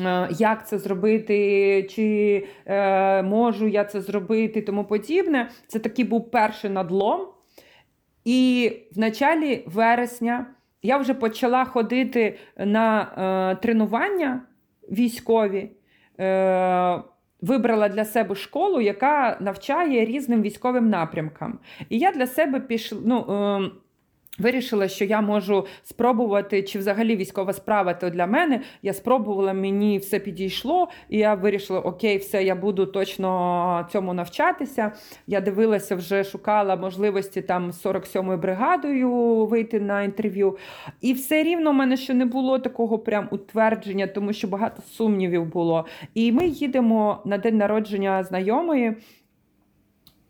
[0.00, 5.50] Е, як це зробити, чи е, можу я це зробити, тому подібне.
[5.66, 7.28] Це такий був перший надлом.
[8.24, 10.46] І в началі вересня
[10.82, 14.42] я вже почала ходити на е, тренування
[14.90, 15.70] військові.
[16.20, 17.02] Е,
[17.40, 21.58] Вибрала для себе школу, яка навчає різним військовим напрямкам.
[21.88, 22.98] І я для себе пішла.
[23.04, 23.70] ну, е,
[24.38, 28.60] Вирішила, що я можу спробувати, чи взагалі військова справа то для мене.
[28.82, 34.92] Я спробувала, мені все підійшло, і я вирішила, окей, все, я буду точно цьому навчатися.
[35.26, 39.10] Я дивилася, вже шукала можливості там з 47-ю бригадою
[39.46, 40.56] вийти на інтерв'ю.
[41.00, 45.44] І все рівно в мене ще не було такого прям утвердження, тому що багато сумнівів
[45.44, 45.86] було.
[46.14, 48.96] І ми їдемо на день народження знайомої.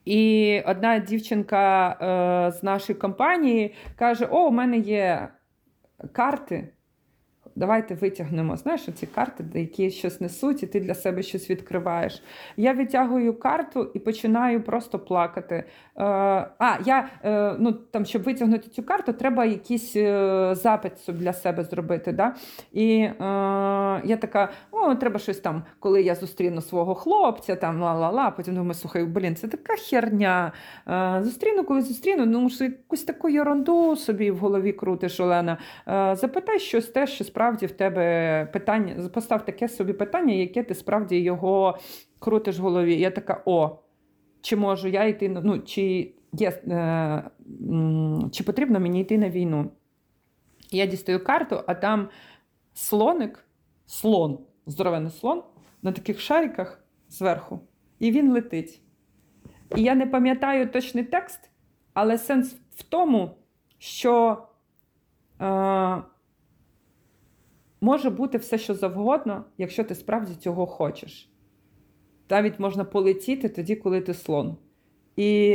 [0.04, 5.28] І одна дівчинка е, з нашої компанії каже: О, у мене є
[6.12, 6.68] карти
[7.56, 8.56] давайте витягнемо.
[8.56, 12.22] Знаєш, ці карти, які щось несуть, і ти для себе щось відкриваєш.
[12.56, 15.54] Я витягую карту і починаю просто плакати.
[15.54, 15.64] Е,
[16.58, 21.64] а, я, е, ну, там, щоб витягнути цю карту, треба якийсь е, запит для себе
[21.64, 22.12] зробити.
[22.12, 22.34] Да?
[22.72, 23.14] І е,
[24.04, 28.74] я така, о, треба щось там, коли я зустріну свого хлопця, там ла-ла-ла, потім думаю,
[28.74, 30.52] слухай, блін, це така херня.
[30.88, 35.58] Е, зустріну, коли зустріну, ну якусь таку ерунду собі в голові крутиш, Олена.
[35.88, 40.62] Е, запитай щось те, що справді справді в тебе питання, постав таке собі питання, яке
[40.62, 41.78] ти справді його
[42.18, 43.00] крутиш в голові.
[43.00, 43.78] я така: о,
[44.40, 47.30] чи можу я йти ну, чи є, е,
[48.32, 49.70] чи потрібно мені йти на війну?
[50.70, 52.08] Я дістаю карту, а там
[52.74, 53.44] слоник,
[53.86, 55.42] слон, здоровений слон,
[55.82, 57.60] на таких шариках зверху,
[57.98, 58.82] і він летить.
[59.76, 61.50] І я не пам'ятаю точний текст,
[61.94, 63.30] але сенс в тому,
[63.78, 64.42] що.
[65.40, 66.02] Е,
[67.82, 71.28] може бути все, що завгодно, якщо ти справді цього хочеш.
[72.30, 74.56] Навіть можна полетіти тоді, коли ти слон.
[75.16, 75.50] І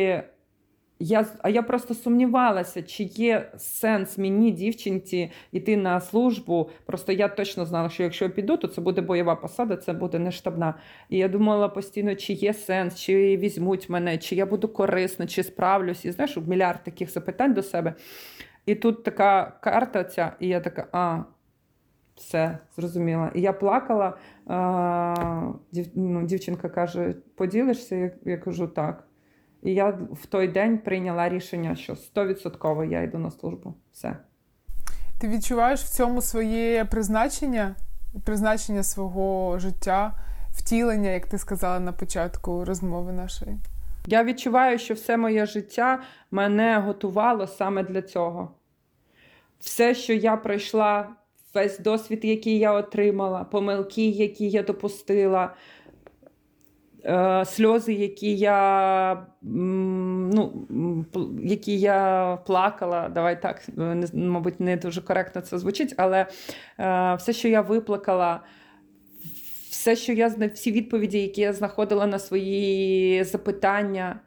[0.99, 6.69] я а я просто сумнівалася, чи є сенс мені, дівчинці, йти на службу.
[6.85, 10.19] Просто я точно знала, що якщо я піду, то це буде бойова посада, це буде
[10.19, 10.73] не штабна.
[11.09, 15.43] І я думала постійно, чи є сенс, чи візьмуть мене, чи я буду корисна, чи
[15.43, 16.05] справлюсь.
[16.05, 17.93] І знаєш, мільярд таких запитань до себе.
[18.65, 21.23] І тут така карта ця, і я така, а.
[22.17, 23.31] Все, зрозуміла.
[23.35, 24.17] І я плакала.
[24.47, 27.95] А, дів, ну, Дівчинка каже: поділишся?
[27.95, 29.07] Я, я кажу так.
[29.63, 33.73] І я в той день прийняла рішення, що 100% я йду на службу.
[33.91, 34.17] Все.
[35.19, 37.75] Ти відчуваєш в цьому своє призначення,
[38.25, 40.13] призначення свого життя,
[40.51, 43.57] втілення, як ти сказала на початку розмови нашої?
[44.07, 46.01] Я відчуваю, що все моє життя
[46.31, 48.51] мене готувало саме для цього.
[49.59, 51.07] Все, що я пройшла
[51.53, 55.55] весь досвід, який я отримала, помилки, які я допустила,
[57.05, 60.67] е, сльози, які я ну,
[61.43, 63.09] які я плакала.
[63.09, 63.61] Давай так,
[64.13, 66.25] мабуть, не дуже коректно це звучить, але
[66.79, 68.41] е, все, що я виплакала.
[69.69, 74.19] Все, що я всі відповіді, які я знаходила на свої запитання,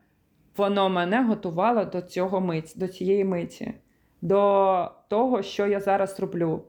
[0.56, 3.74] воно мене готувало до цього миті, до цієї миті,
[4.22, 6.64] до того, що я зараз роблю.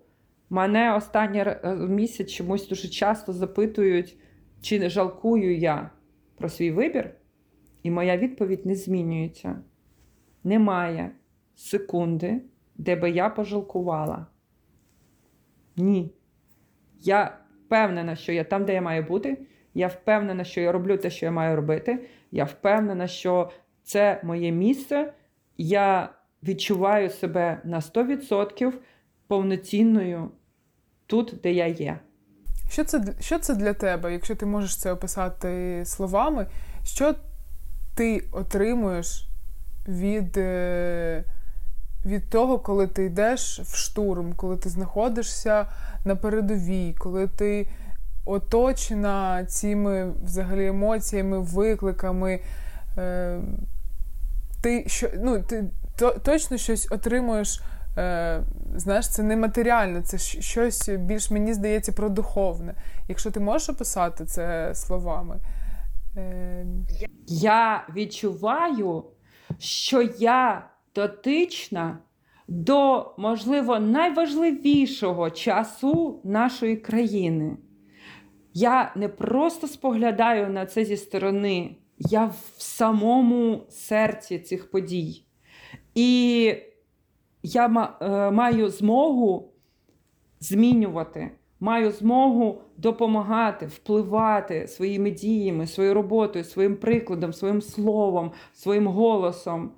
[0.54, 4.18] Мене останній е, місяць чомусь дуже часто запитують,
[4.62, 5.90] чи не жалкую я
[6.38, 7.12] про свій вибір,
[7.84, 9.62] і моя відповідь не змінюється.
[10.44, 11.12] Немає
[11.56, 12.42] секунди,
[12.76, 14.28] де би я пожалкувала.
[15.76, 16.14] Ні.
[17.02, 19.38] Я впевнена, що я там, де я маю бути.
[19.74, 22.08] Я впевнена, що я роблю те, що я маю робити.
[22.32, 23.52] Я впевнена, що
[23.84, 25.14] це моє місце.
[25.58, 26.10] Я
[26.44, 28.74] відчуваю себе на 100%
[29.28, 30.32] повноцінною
[31.12, 32.00] тут, де я є.
[32.70, 36.48] Що це що це для тебе, якщо ти можеш це описати словами?
[36.84, 37.16] Що
[37.96, 39.28] ти отримуєш
[39.88, 41.24] від е,
[42.06, 45.66] від того, коли ти йдеш в штурм, коли ти знаходишся
[46.06, 47.70] на передовій, коли ти
[48.26, 52.40] оточена цими взагалі емоціями, викликами.
[52.98, 53.40] Е,
[54.62, 55.64] ти що, ну, ти
[55.98, 57.62] то, точно щось отримуєш.
[57.98, 58.44] Е,
[58.76, 62.76] Знаєш, це не матеріальне, це щось більш, мені здається, про духовне.
[63.08, 65.40] Якщо ти можеш описати це словами.
[66.18, 66.66] Е...
[67.28, 69.04] Я відчуваю,
[69.60, 71.98] що я дотична
[72.48, 77.58] до, можливо, найважливішого часу нашої країни.
[78.54, 85.24] Я не просто споглядаю на це зі сторони, я в самому серці цих подій.
[85.96, 86.56] І
[87.44, 89.52] я е, маю змогу
[90.40, 99.72] змінювати, маю змогу допомагати, впливати своїми діями, своєю роботою, своїм прикладом, своїм словом, своїм голосом.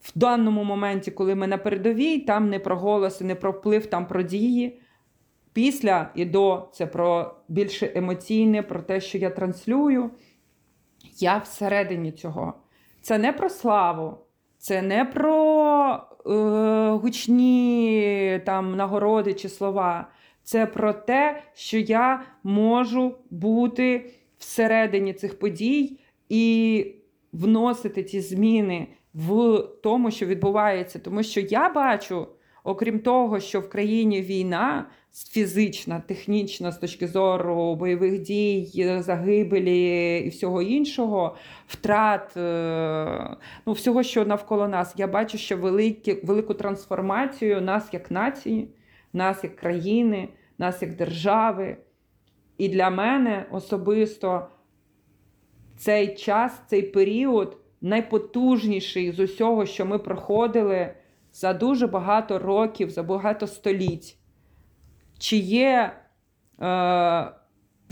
[0.00, 4.06] В даному моменті, коли ми на передовій, там не про голоси, не про вплив, там
[4.06, 4.80] про дії.
[5.52, 10.10] Після і до це про більше емоційне, про те, що я транслюю.
[11.18, 12.54] Я всередині цього.
[13.00, 14.18] Це не про славу,
[14.68, 16.30] це не про е,
[16.90, 20.10] гучні там нагороди чи слова.
[20.42, 25.98] Це про те, що я можу бути всередині цих подій
[26.28, 26.86] і
[27.32, 30.98] вносити ці зміни в тому, що відбувається.
[30.98, 32.26] Тому що я бачу,
[32.68, 34.86] окрім того, що в країні війна
[35.30, 44.02] фізична, технічна з точки зору бойових дій, загибелі і всього іншого, втрат е, ну, всього,
[44.02, 48.68] що навколо нас, я бачу, що великі, велику трансформацію нас як нації,
[49.12, 51.76] нас як країни, нас як держави.
[52.58, 54.46] І для мене особисто
[55.76, 60.94] цей час, цей період найпотужніший з усього, що ми проходили
[61.32, 64.18] за дуже багато років, за багато століть.
[65.18, 65.92] Чи є,
[66.60, 67.32] е,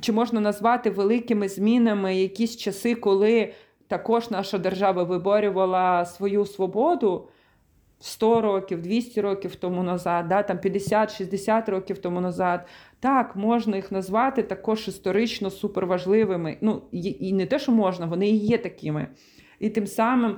[0.01, 3.53] чи можна назвати великими змінами якісь часи, коли
[3.89, 7.29] також наша держава виборювала свою свободу
[8.01, 12.67] 100 років, 200 років тому назад, да, там 50-60 років тому назад.
[13.01, 16.59] Так, можна їх назвати також історично суперважливими.
[16.61, 19.09] Ну, і не те, що можна, вони і є такими.
[19.59, 20.37] І тим самим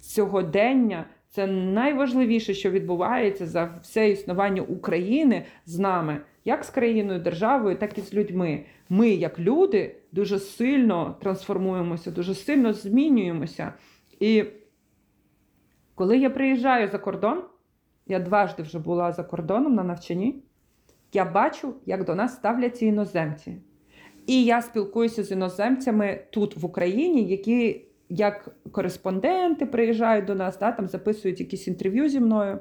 [0.00, 1.04] сьогодення
[1.36, 7.98] це найважливіше, що відбувається за все існування України з нами, як з країною, державою, так
[7.98, 8.64] і з людьми.
[8.88, 13.72] Ми, як люди, дуже сильно трансформуємося, дуже сильно змінюємося.
[14.20, 14.44] І
[15.94, 17.42] коли я приїжджаю за кордон,
[18.06, 20.42] я дважди вже була за кордоном на навчанні,
[21.12, 23.56] я бачу, як до нас ставляться іноземці.
[24.26, 30.72] І я спілкуюся з іноземцями тут в Україні, які як кореспонденти приїжджають до нас, да,
[30.72, 32.58] там записують якісь інтерв'ю зі мною.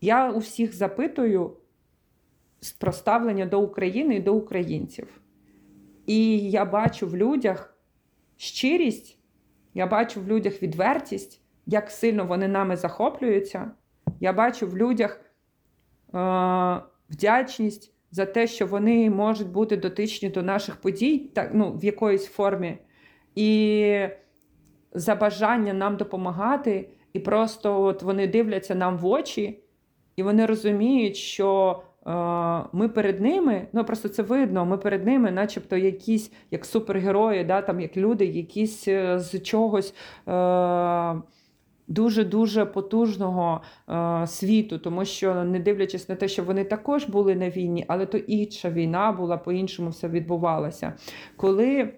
[0.00, 1.56] Я у всіх запитую
[2.78, 5.20] про ставлення до України і до українців.
[6.06, 7.78] І я бачу в людях
[8.36, 9.18] щирість,
[9.74, 13.70] я бачу в людях відвертість, як сильно вони нами захоплюються.
[14.20, 15.20] Я бачу в людях
[16.14, 16.80] е-
[17.10, 22.26] вдячність за те, що вони можуть бути дотичні до наших подій так, ну, в якоїсь
[22.26, 22.78] формі.
[23.34, 24.08] І
[24.92, 29.62] за бажання нам допомагати, і просто от вони дивляться нам в очі,
[30.16, 32.10] і вони розуміють, що е,
[32.72, 37.62] ми перед ними, ну просто це видно, ми перед ними, начебто, якісь як супергерої, да,
[37.62, 39.94] там як люди, якісь е, з чогось.
[40.28, 41.22] Е,
[41.90, 47.50] Дуже-дуже потужного е, світу, тому що, не дивлячись на те, що вони також були на
[47.50, 50.92] війні, але то інша війна була, по-іншому все відбувалося.
[51.36, 51.92] Коли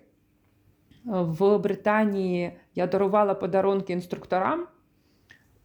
[1.04, 4.66] в Британії я дарувала подарунки інструкторам.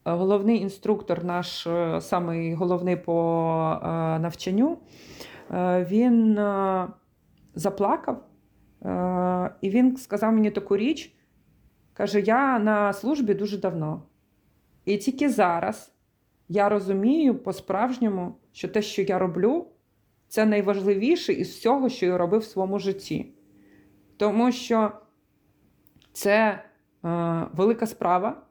[0.03, 3.88] Головний інструктор, наш е, самий головний по е,
[4.20, 4.78] навчанню,
[5.51, 6.39] е, він
[7.55, 8.24] заплакав,
[9.61, 11.16] і він сказав мені таку річ,
[11.93, 14.01] каже: Я на службі дуже давно.
[14.86, 15.91] І тільки зараз
[16.49, 19.68] я розумію по-справжньому, що те, що я роблю,
[20.28, 23.34] це найважливіше із всього, що я робив в своєму житті.
[24.18, 24.91] Тому що
[26.13, 26.64] це е,
[27.53, 28.41] велика справа,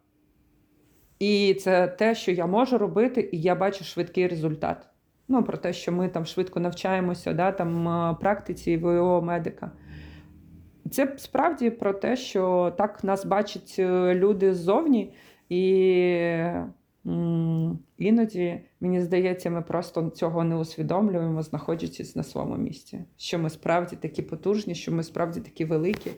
[1.18, 4.86] і це те, що я можу робити, і я бачу швидкий результат.
[5.28, 9.70] Ну, про те, що ми там швидко навчаємося, да, там е, практиці ВО медика.
[10.90, 15.14] Це справді про те, що так нас бачать е, люди ззовні,
[15.48, 15.60] і
[17.98, 23.04] іноді, мені здається, ми просто цього не усвідомлюємо, знаходячись на своєму місці.
[23.16, 26.14] Що ми справді такі потужні, що ми справді такі великі Е,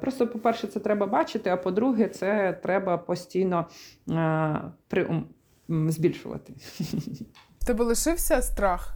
[0.00, 3.66] просто, по-перше, це треба бачити, а по-друге, це треба постійно
[4.10, 5.22] е, при,
[5.68, 6.52] збільшувати.
[7.66, 8.94] Тебе лишився страх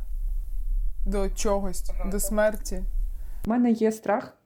[1.06, 2.82] до чогось, до смерті?
[3.46, 4.36] У мене є страх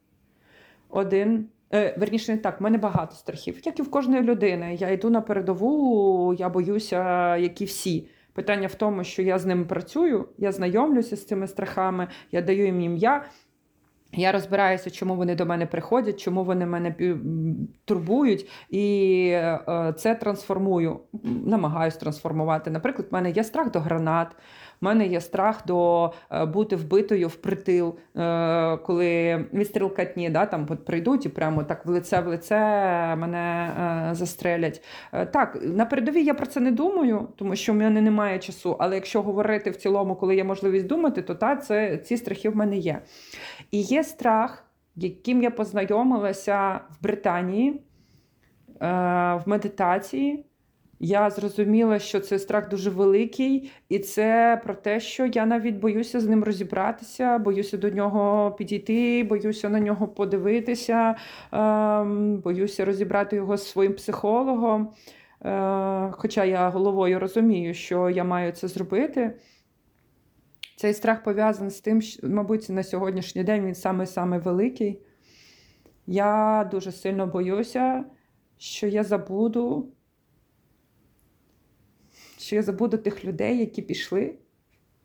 [0.89, 1.49] один.
[1.73, 4.75] Е, верніше, не так, в мене багато страхів, як і в кожної людини.
[4.75, 8.09] Я йду на передову, я боюся, як і всі.
[8.33, 12.67] Питання в тому, що я з ними працюю, я знайомлюся з цими страхами, я даю
[12.67, 13.25] їм ім'я.
[14.17, 16.95] Я розбираюся, чому вони до мене приходять, чому вони мене
[17.85, 21.01] турбують, і е, це трансформую,
[21.47, 22.71] намагаюся трансформувати.
[22.71, 24.29] Наприклад, в мене є страх до гранат,
[24.85, 30.47] в мене є страх до е, бути вбитою в притил, е, коли відстріл катні, да,
[30.47, 32.57] там прийдуть і прямо так в лице в лице
[33.17, 33.75] мене
[34.11, 34.83] е, застрелять.
[35.11, 38.77] Так, на передовій я про це не думаю, тому що в мене немає часу.
[38.79, 42.57] Але якщо говорити в цілому, коли є можливість думати, то та, це, ці страхи в
[42.57, 43.03] мене є.
[43.71, 44.65] І є страх,
[44.97, 47.81] яким я познайомилася в Британії
[48.81, 50.45] в медитації.
[51.01, 56.21] Я зрозуміла, що цей страх дуже великий, і це про те, що я навіть боюся
[56.21, 61.17] з ним розібратися, боюся до нього підійти, боюся на нього подивитися,
[61.53, 64.91] ем, боюся розібрати його з своїм психологом.
[65.45, 69.35] Е, хоча я головою розумію, що я маю це зробити.
[70.77, 75.01] Цей страх пов'язаний з тим, що, мабуть, на сьогоднішній день він саме-саме великий.
[76.07, 78.05] Я дуже сильно боюся,
[78.59, 79.89] що я забуду
[82.45, 84.35] що я забуду тих людей, які пішли,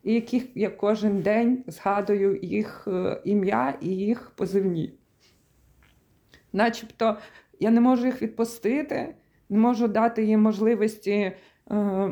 [0.04, 4.94] і яких я кожен день згадую їх е, ім'я і їх позивні.
[6.54, 7.18] Начебто
[7.60, 9.16] я не можу їх відпустити,
[9.50, 11.32] не можу дати їм можливості.
[11.72, 12.12] Е,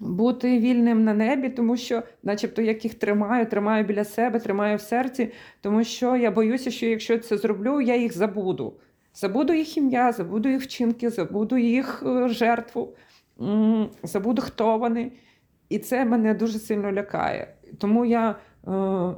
[0.00, 4.80] бути вільним на небі, тому що, начебто, як їх тримаю, тримаю біля себе, тримаю в
[4.80, 8.74] серці, тому що я боюся, що якщо це зроблю, я їх забуду.
[9.14, 12.94] Забуду їх ім'я, забуду їх вчинки, забуду їх е, жертву
[14.02, 15.12] забуду, хто вони.
[15.68, 17.54] І це мене дуже сильно лякає.
[17.78, 18.36] Тому я
[18.68, 19.14] е,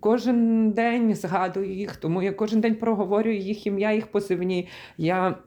[0.00, 4.68] кожен день згадую їх, тому я кожен день проговорюю їх ім'я, їх позивні.
[4.96, 5.38] Я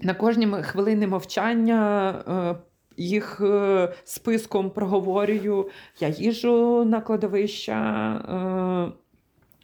[0.00, 2.64] на кожні хвилини мовчання е,
[2.96, 5.68] їх е, списком проговорюю.
[6.00, 7.76] Я їжу на кладовища.
[8.96, 8.99] Е,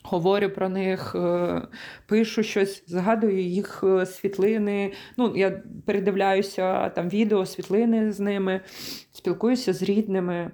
[0.08, 1.62] Говорю про них, е,
[2.06, 4.92] пишу щось, згадую їх е, світлини.
[5.16, 8.60] Ну, Я передивляюся там відео, світлини з ними,
[9.12, 10.50] спілкуюся з рідними.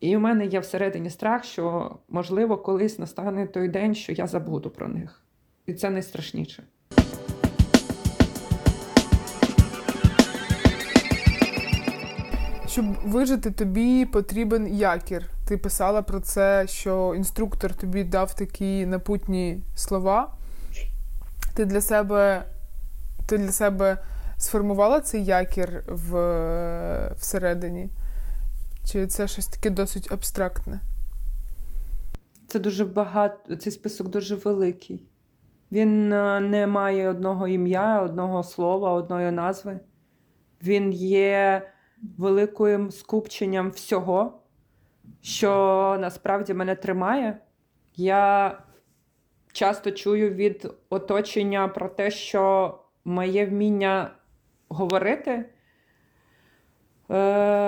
[0.00, 4.70] І у мене є всередині страх, що, можливо, колись настане той день, що я забуду
[4.70, 5.22] про них.
[5.66, 6.62] І це найстрашніше.
[12.70, 15.30] Щоб вижити, тобі потрібен якір.
[15.48, 20.34] Ти писала про це, що інструктор тобі дав такі напутні слова.
[21.54, 22.44] Ти для себе
[23.28, 23.98] ти для себе
[24.36, 26.14] сформувала цей якір в,
[27.16, 27.90] всередині?
[28.84, 30.80] Чи це щось таке досить абстрактне?
[32.46, 35.06] Це дуже багато, цей список дуже великий.
[35.72, 39.80] Він е, не має одного ім'я, одного слова, одної назви.
[40.62, 41.62] Він є
[42.18, 44.40] великим скупченням всього,
[45.20, 45.50] що
[46.00, 47.38] насправді мене тримає.
[47.96, 48.58] Я
[49.52, 52.74] часто чую від оточення про те, що
[53.04, 54.10] моє вміння
[54.68, 55.44] говорити е,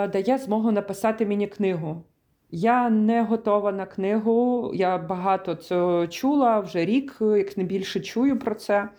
[0.07, 2.03] дає змогу написати мені книгу.
[2.51, 8.39] Я не готова на книгу, я багато це чула вже рік, як не більше чую
[8.39, 8.89] про це.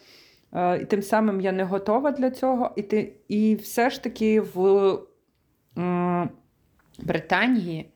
[0.53, 2.71] Е, і Тим самим я не готова для цього.
[2.77, 4.99] І ти, і все ж таки в
[6.99, 7.91] Британії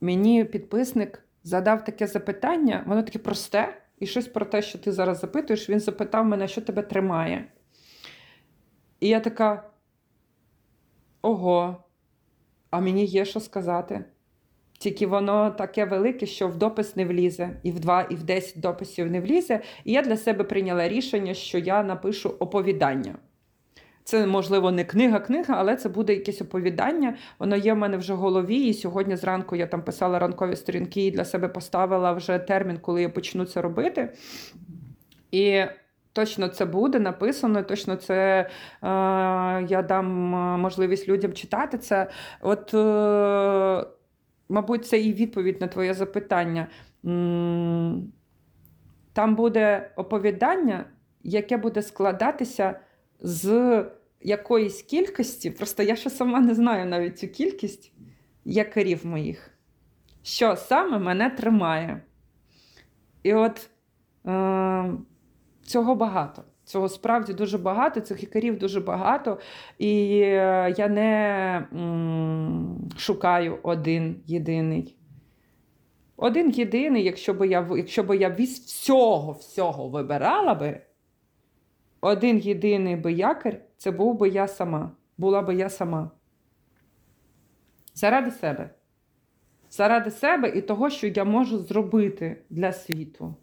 [0.00, 5.20] мені підписник задав таке запитання, воно таке просте, і щось про те, що ти зараз
[5.20, 7.44] запитуєш, він запитав мене, що тебе тримає.
[9.00, 9.70] І я така:
[11.22, 11.84] ого,
[12.70, 14.04] а мені є що сказати.
[14.78, 18.60] Тільки воно таке велике, що в допис не влізе, і в два, і в десять
[18.60, 19.60] дописів не влізе.
[19.84, 23.18] І я для себе прийняла рішення, що я напишу оповідання.
[24.04, 27.16] Це, можливо, не книга-книга, але це буде якесь оповідання.
[27.38, 28.56] Воно є в мене вже в голові.
[28.56, 33.02] І сьогодні зранку я там писала ранкові сторінки і для себе поставила вже термін, коли
[33.02, 34.12] я почну це робити.
[35.30, 35.64] І
[36.12, 38.48] точно це буде написано, точно це е,
[39.68, 42.10] я дам е, можливість людям читати це.
[42.40, 43.86] От, е,
[44.48, 46.66] мабуть, це і відповідь на твоє запитання.
[49.12, 50.84] Там буде оповідання,
[51.22, 52.80] яке буде складатися
[53.20, 53.84] з
[54.20, 57.92] якоїсь кількості, просто я ще сама не знаю навіть цю кількість
[58.44, 59.50] якорів моїх,
[60.22, 62.02] що саме мене тримає.
[63.22, 63.70] І от
[64.26, 64.92] е,
[65.62, 66.44] цього багато.
[66.64, 69.38] Цього справді дуже багато, цих лікарів дуже багато.
[69.78, 71.66] І е, я не
[72.96, 74.96] шукаю один єдиний.
[76.16, 80.80] Один єдиний, якщо б я, якщо б я від всього всього вибирала би,
[82.00, 84.90] один єдиний би якір, це був би я сама.
[85.18, 86.10] Була би я сама.
[87.94, 88.70] Заради себе.
[89.70, 93.34] Заради себе і того, що я можу зробити для світу.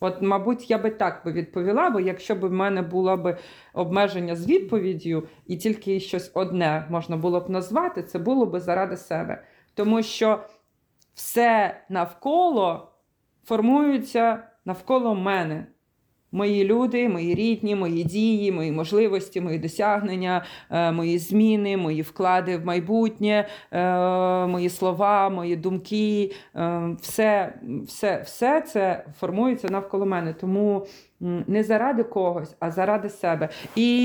[0.00, 3.38] От, мабуть, я би так би відповіла, бо якщо б в мене було б
[3.74, 8.96] обмеження з відповіддю, і тільки щось одне можна було б назвати, це було б заради
[8.96, 9.44] себе.
[9.74, 10.44] Тому що
[11.14, 12.92] все навколо
[13.44, 15.66] формується навколо мене.
[16.34, 22.56] Мої люди, мої рідні, мої дії, мої можливості, мої досягнення, е, мої зміни, мої вклади
[22.56, 27.54] в майбутнє, е, мої слова, мої думки, е, все,
[27.86, 30.32] все, все це формується навколо мене.
[30.32, 30.86] Тому
[31.46, 33.48] не заради когось, а заради себе.
[33.76, 34.00] І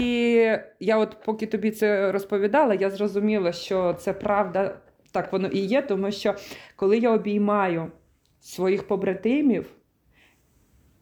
[0.79, 4.75] я, от поки тобі це розповідала, я зрозуміла, що це правда,
[5.11, 6.35] так воно і є, тому що
[6.75, 7.91] коли я обіймаю
[8.39, 9.65] своїх побратимів.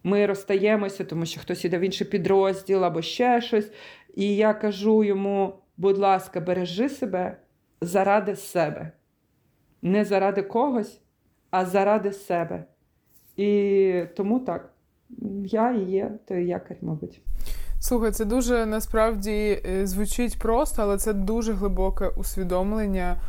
[0.05, 3.71] Ми розстаємося, тому що хтось іде в інший підрозділ або ще щось.
[4.15, 7.37] І я кажу йому: будь ласка, бережи себе
[7.81, 8.91] заради себе.
[9.81, 11.01] Не заради когось,
[11.51, 12.63] а заради себе.
[13.37, 14.73] І тому так,
[15.45, 17.21] я і є той якорь, мабуть.
[17.79, 23.21] Слухай, це дуже насправді е, звучить просто, але це дуже глибоке усвідомлення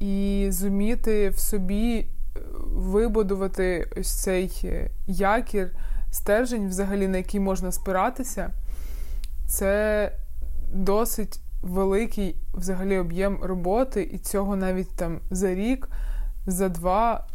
[0.00, 2.06] і зуміти в собі е,
[2.66, 5.70] вибудувати ось цей е, якір,
[6.10, 8.50] стержень, взагалі, на який можна спиратися.
[9.46, 10.12] Це
[10.72, 15.88] досить великий взагалі об'єм роботи, і цього навіть там за рік,
[16.46, 17.26] за два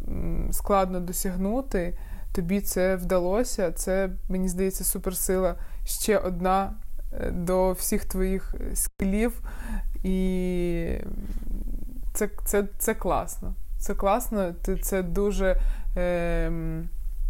[0.52, 1.98] складно досягнути.
[2.36, 3.72] Тобі це вдалося.
[3.72, 5.56] Це, мені здається, суперсила
[5.86, 6.74] ще одна
[7.14, 9.42] е, до всіх твоїх скілів.
[10.04, 10.98] І
[12.14, 13.54] це, це, це класно.
[13.80, 15.62] Це класно, це дуже,
[15.98, 16.52] е,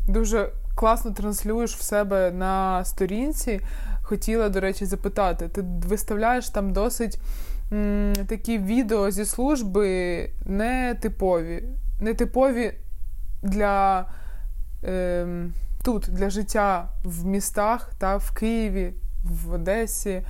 [0.08, 3.62] дуже класно транслюєш в себе на сторінці.
[4.02, 7.20] Хотіла, до речі, запитати: ти виставляєш там досить
[7.72, 11.64] м, такі відео зі служби нетипові,
[12.02, 12.74] нетипові
[13.44, 14.06] для
[14.84, 15.28] е,
[15.84, 20.22] тут, для життя в містах та в Києві, в Одесі.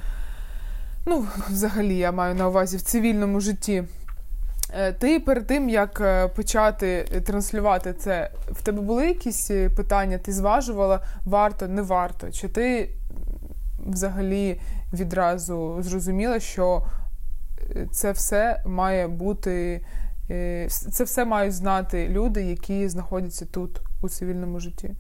[1.06, 3.84] Ну, взагалі, я маю на увазі в цивільному житті.
[4.78, 10.18] Е, Ти перед тим, як е, почати транслювати це, в тебе були якісь е, питання?
[10.18, 12.32] Ти зважувала, варто, не варто?
[12.32, 12.90] Чи ти
[13.86, 14.62] взагалі
[14.94, 16.86] відразу зрозуміла, що
[17.76, 19.86] е, це все має бути,
[20.30, 24.96] е, це все мають знати люди, які знаходяться тут у цивільному житті?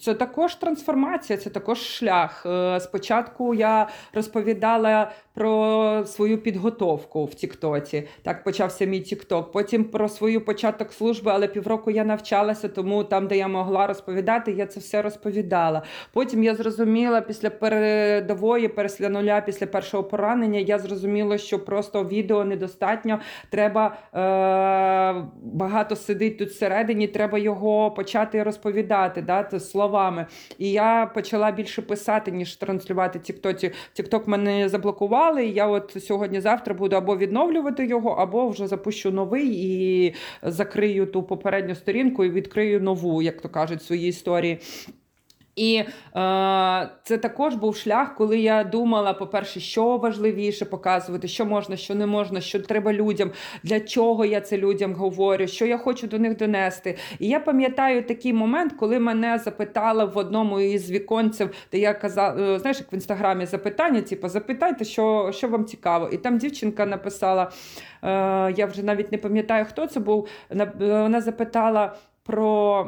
[0.00, 2.46] Це також трансформація, це також шлях.
[2.46, 8.08] Е, Спочатку я розповідала про свою підготовку в Тіктоці.
[8.22, 9.52] Так почався мій Тікток.
[9.52, 14.52] Потім про свою початок служби, але півроку я навчалася, тому там, де я могла розповідати,
[14.52, 15.82] я це все розповідала.
[16.12, 22.44] Потім я зрозуміла після передової, після нуля, після першого поранення, я зрозуміла, що просто відео
[22.44, 23.20] недостатньо.
[23.50, 29.22] Треба е- багато сидить тут всередині, треба його почати розповідати.
[29.22, 30.26] Да, словами.
[30.58, 33.72] І я почала більше писати, ніж транслювати Тіктоці.
[33.92, 34.68] Тікток мене
[35.26, 35.46] заблокували.
[35.46, 41.22] І я от сьогодні-завтра буду або відновлювати його, або вже запущу новий і закрию ту
[41.22, 44.58] попередню сторінку і відкрию нову, як то кажуть, свої історії.
[45.56, 45.86] І е,
[47.02, 52.06] це також був шлях, коли я думала, по-перше, що важливіше показувати, що можна, що не
[52.06, 53.30] можна, що треба людям,
[53.62, 56.96] для чого я це людям говорю, що я хочу до них донести.
[57.18, 62.58] І я пам'ятаю такий момент, коли мене запитали в одному із віконців, де я казала,
[62.58, 66.08] знаєш, як в інстаграмі запитання, типу, запитайте, що, що вам цікаво.
[66.12, 67.50] І там дівчинка написала:
[68.02, 68.08] е,
[68.56, 70.28] я вже навіть не пам'ятаю, хто це був.
[70.50, 71.96] на- Вона запитала
[72.26, 72.86] про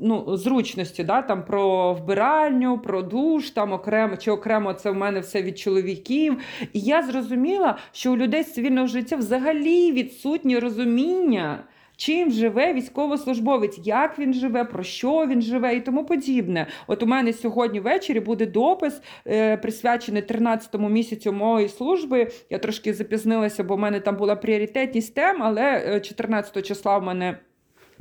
[0.00, 5.20] ну, зручності, да, там, про вбиральню, про душ, там окремо, чи окремо це в мене
[5.20, 6.36] все від чоловіків.
[6.72, 11.64] І я зрозуміла, що у людей з цивільного життя взагалі відсутнє розуміння.
[11.96, 16.66] Чим живе військовослужбовець, як він живе, про що він живе і тому подібне.
[16.86, 22.30] От у мене сьогодні ввечері буде допис, е, присвячений 13-му місяцю моєї служби.
[22.50, 27.02] Я трошки запізнилася, бо в мене там була пріоритетність тем, але е, 14 числа в
[27.02, 27.38] мене.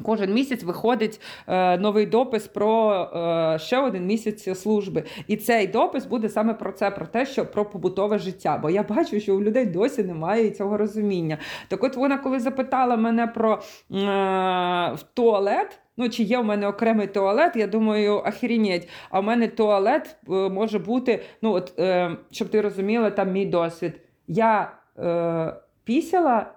[0.03, 5.03] Кожен місяць виходить е, новий допис про е, ще один місяць служби.
[5.27, 8.59] І цей допис буде саме про це, про те, що про побутове життя.
[8.61, 11.37] Бо я бачу, що у людей досі немає цього розуміння.
[11.67, 13.61] Так от вона, коли запитала мене про
[13.91, 15.79] е, туалет.
[15.97, 18.89] Ну, чи є в мене окремий туалет, я думаю, охренеть.
[19.09, 23.45] А в мене туалет е, може бути, ну от, е, щоб ти розуміла, там мій
[23.45, 24.01] досвід.
[24.27, 26.53] Я е, пісяла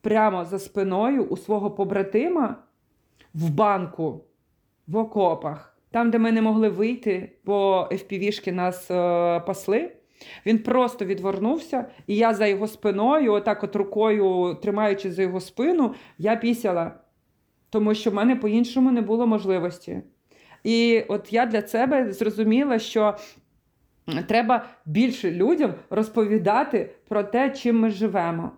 [0.00, 2.56] прямо за спиною у свого побратима
[3.36, 4.24] в банку
[4.86, 9.92] в окопах, там, де ми не могли вийти, бо FPV-шки нас е, пасли.
[10.46, 15.94] Він просто відвернувся, і я за його спиною, отак от рукою тримаючи за його спину,
[16.18, 16.92] я пісяла
[17.70, 20.02] тому що в мене по-іншому не було можливості.
[20.64, 23.16] І от я для себе зрозуміла, що
[24.26, 28.50] треба більше людям розповідати про те, чим ми живемо.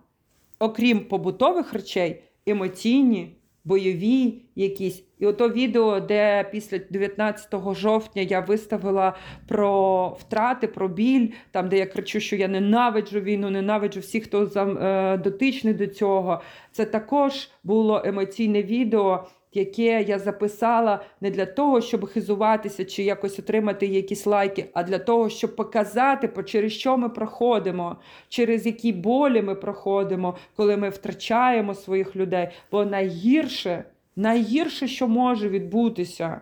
[0.59, 3.35] Окрім побутових речей, емоційні,
[3.65, 5.03] бойові якісь.
[5.19, 9.15] І ото відео, де після 19 жовтня я виставила
[9.47, 14.43] про втрати, про біль, там, де я кричу, що я ненавиджу війну, ненавиджу всіх, хто
[14.43, 16.41] е, дотичний до цього.
[16.71, 23.39] Це також було емоційне відео яке я записала не для того, щоб хизуватися чи якось
[23.39, 27.97] отримати якісь лайки, а для того, щоб показати, через що ми проходимо,
[28.29, 32.49] через які болі ми проходимо, коли ми втрачаємо своїх людей.
[32.71, 33.83] Бо найгірше,
[34.15, 36.41] найгірше, що може відбутися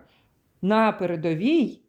[0.62, 1.80] на передовій,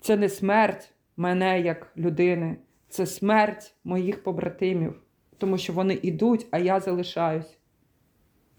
[0.00, 2.56] це не смерть мене як людини,
[2.88, 4.94] це смерть моїх побратимів,
[5.38, 7.58] тому що вони йдуть, а я залишаюсь.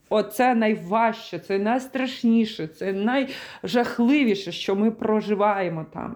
[0.10, 6.16] Оце найважче, це найстрашніше, це найжахливіше, що ми проживаємо там.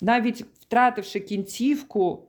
[0.00, 2.28] Навіть втративши кінцівку,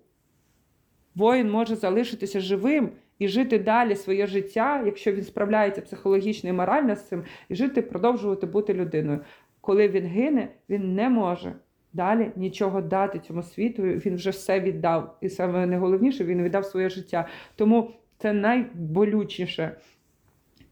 [1.15, 2.89] воїн може залишитися живим
[3.19, 7.81] і жити далі своє життя, якщо він справляється психологічно і морально з цим, і жити,
[7.81, 9.19] продовжувати бути людиною.
[9.61, 11.55] Коли він гине, він не може
[11.93, 13.83] далі нічого дати цьому світу.
[13.83, 15.17] Він вже все віддав.
[15.21, 17.27] І саме найголовніше, він віддав своє життя.
[17.55, 19.75] Тому це найболючіше.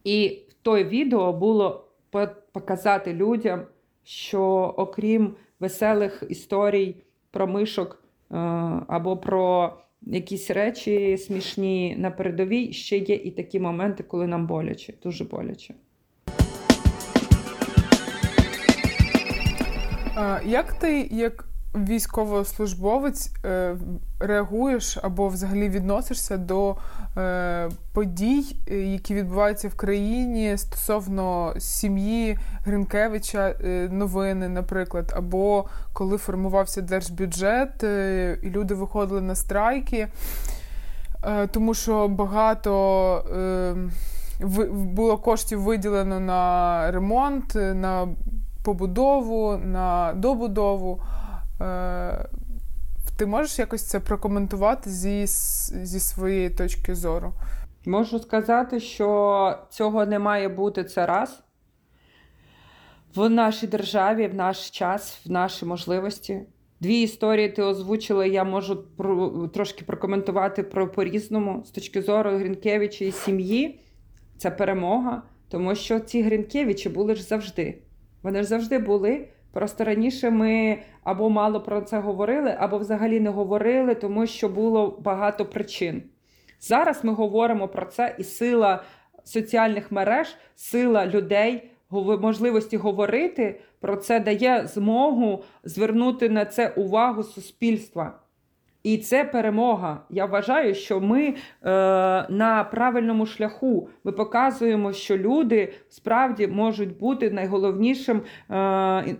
[0.04, 1.88] І той відео було
[2.52, 3.62] показати людям,
[4.04, 6.96] що окрім веселих історій
[7.32, 8.36] про мишок е,
[8.88, 14.94] або про якісь речі смішні на передовій, ще є і такі моменти, коли нам боляче,
[15.04, 15.74] дуже боляче.
[20.46, 23.76] Як ти як військовослужбовець е,
[24.20, 26.76] реагуєш або взагалі відносишся до
[27.18, 33.56] е, подій, е, які відбуваються в країні стосовно сім'ї Гринкевича,
[33.90, 37.84] новини, наприклад, або коли формувався держбюджет,
[38.44, 40.08] і люди виходили на страйки,
[41.52, 43.94] тому що багато
[44.72, 48.08] було коштів виділено на ремонт, на
[48.64, 51.02] побудову, на добудову.
[51.64, 52.30] Е,
[53.18, 55.26] ти можеш якось це прокоментувати зі,
[55.86, 57.34] зі своєї точки зору?
[57.86, 61.44] Можу сказати, що цього не має бути це раз.
[63.16, 66.42] В нашій державі, в наш час, в наші можливості.
[66.80, 71.64] Дві історії ти озвучила, я можу про, трошки прокоментувати про по-різному.
[71.66, 73.80] З точки зору Грінкевича і сім'ї,
[74.38, 77.82] це перемога, тому що ці Грінкевичі були ж завжди.
[78.24, 83.30] Вони ж завжди були Просто раніше ми або мало про це говорили, або взагалі не
[83.30, 86.04] говорили, тому що було багато причин.
[86.60, 88.84] Зараз ми говоримо про це, і сила
[89.24, 91.70] соціальних мереж, сила людей,
[92.22, 98.20] можливості говорити про це дає змогу звернути на це увагу суспільства.
[98.84, 100.02] І це перемога.
[100.10, 101.36] Я вважаю, що ми е,
[102.30, 103.90] на правильному шляху.
[104.04, 108.22] Ми показуємо, що люди справді можуть бути найголовнішим
[108.52, 109.16] е,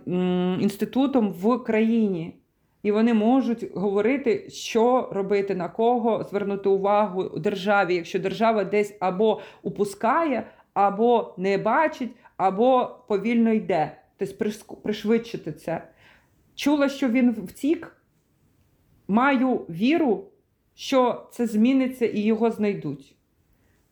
[0.60, 2.36] інститутом в країні.
[2.82, 9.40] І вони можуть говорити, що робити, на кого звернути увагу державі, якщо держава десь або
[9.62, 13.96] упускає, або не бачить, або повільно йде.
[14.18, 15.82] Тобто пришвидшити це.
[16.54, 17.96] Чула, що він втік
[19.08, 20.24] маю віру,
[20.74, 23.16] що це зміниться і його знайдуть.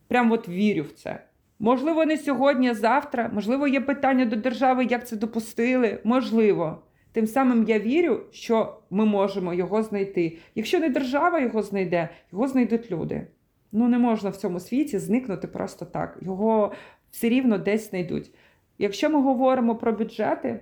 [0.08, 1.24] Прям от вірю в це.
[1.58, 3.30] Можливо, не сьогодні, а завтра.
[3.34, 5.98] Можливо, є питання до держави, як це допустили.
[6.04, 6.82] Можливо.
[7.12, 10.38] Тим самим я вірю, що ми можемо його знайти.
[10.54, 13.26] Якщо не держава його знайде, його знайдуть люди.
[13.72, 16.18] Ну, не можна в цьому світі зникнути просто так.
[16.22, 16.72] Його
[17.10, 18.30] все рівно десь знайдуть.
[18.78, 20.60] Якщо ми говоримо про бюджети,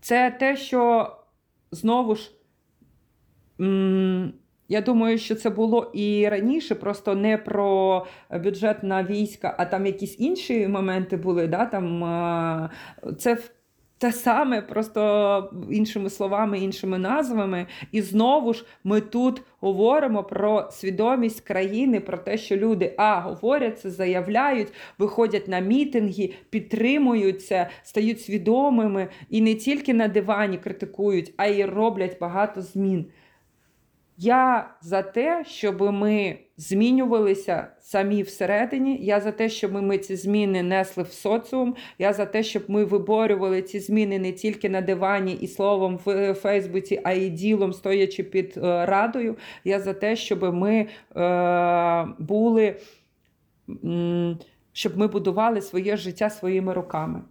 [0.00, 1.10] це те, що
[1.70, 2.39] знову ж
[4.68, 8.06] я думаю, що це було і раніше, просто не про
[8.44, 11.46] бюджет на війська, а там якісь інші моменти були.
[11.46, 11.66] Да?
[11.66, 12.00] Там,
[13.18, 13.38] Це
[14.00, 17.66] те саме, просто іншими словами, іншими назвами.
[17.92, 23.80] І знову ж ми тут говоримо про свідомість країни, про те, що люди а говорять
[23.80, 31.46] це, заявляють, виходять на мітинги, підтримуються, стають свідомими і не тільки на дивані критикують, а
[31.46, 33.06] й роблять багато змін.
[34.22, 38.98] Я за те, щоб ми змінювалися самі всередині.
[39.02, 41.76] Я за те, щоб ми ці зміни несли в соціум.
[41.98, 46.34] Я за те, щоб ми виборювали ці зміни не тільки на дивані і словом в
[46.34, 49.36] Фейсбуці, а й ділом, стоячи під е, радою.
[49.64, 52.76] Я за те, щоб ми е, були,
[54.72, 57.22] щоб ми будували своє життя своїми руками.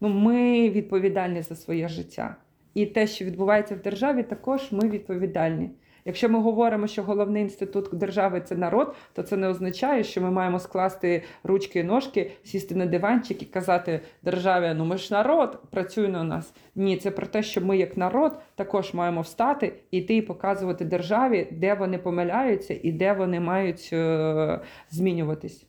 [0.00, 2.36] Ну, Ми відповідальні за своє життя.
[2.76, 5.70] І те, що відбувається в державі, також ми відповідальні.
[6.04, 10.30] Якщо ми говоримо, що головний інститут держави це народ, то це не означає, що ми
[10.30, 15.58] маємо скласти ручки і ножки, сісти на диванчик і казати державі, ну ми ж народ,
[15.70, 16.54] працюй на нас.
[16.74, 21.48] Ні, це про те, що ми, як народ, також маємо встати, іти і показувати державі,
[21.52, 24.60] де вони помиляються і де вони мають е
[24.90, 25.66] змінюватись.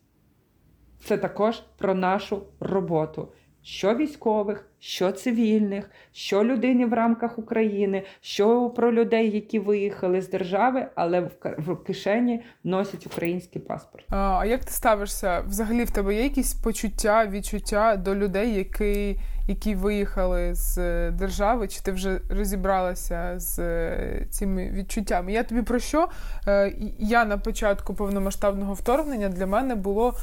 [0.99, 3.27] Це також про нашу роботу
[3.67, 10.29] що військових, що цивільних, що людині в рамках України, що про людей, які виїхали з
[10.29, 14.05] держави, але в кишені носять український паспорт.
[14.09, 15.41] А як ти ставишся?
[15.47, 19.17] Взагалі в тебе є якісь почуття, відчуття до людей, які
[19.47, 21.67] які виїхали з е, держави?
[21.67, 25.31] Чи ти вже розібралася з е, цими відчуттями?
[25.31, 26.07] Я тобі про що?
[26.47, 30.13] Е, я на початку повномасштабного вторгнення для мене було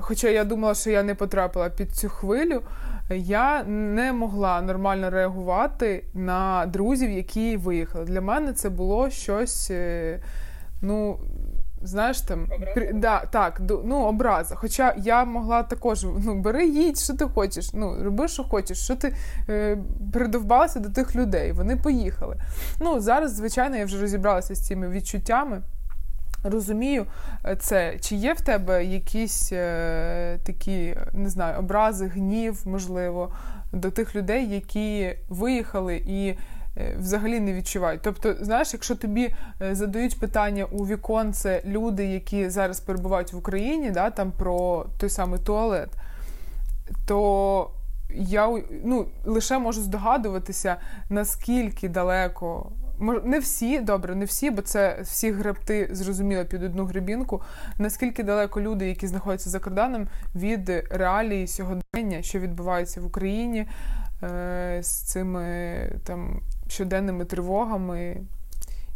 [0.00, 2.62] хоча я думала, що я не потрапила під цю хвилю,
[3.10, 8.04] я не могла нормально реагувати на друзів, які виїхали.
[8.04, 10.20] Для мене це було щось, е,
[10.82, 11.18] ну.
[11.82, 14.54] Знаєш там, при, да, так, ну, образа.
[14.54, 18.96] Хоча я могла також ну, бери, їдь, що ти хочеш, ну, роби, що хочеш, що
[18.96, 19.14] ти
[19.48, 19.78] е,
[20.12, 21.52] придовбалася до тих людей.
[21.52, 22.36] Вони поїхали.
[22.80, 25.62] Ну, Зараз, звичайно, я вже розібралася з цими відчуттями.
[26.42, 27.06] Розумію
[27.44, 33.32] е, це, чи є в тебе якісь е, такі, не знаю, образи, гнів, можливо,
[33.72, 38.00] до тих людей, які виїхали і е, взагалі не відчувають.
[38.02, 43.90] Тобто, знаєш, якщо тобі е, задають питання у віконце люди, які зараз перебувають в Україні,
[43.90, 45.90] да, там про той самий туалет,
[47.06, 47.70] то
[48.14, 50.76] я ну, лише можу здогадуватися,
[51.10, 52.72] наскільки далеко
[53.24, 57.42] не всі, добре, не всі, бо це всі гребти зрозуміло під одну гребінку.
[57.78, 63.68] Наскільки далеко люди, які знаходяться за кордоном, від реалії сьогодення, що відбувається в Україні
[64.22, 68.20] е, з цими там щоденними тривогами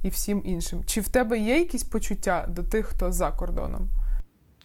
[0.03, 0.85] і всім іншим?
[0.87, 3.89] Чи в тебе є якісь почуття до тих, хто за кордоном?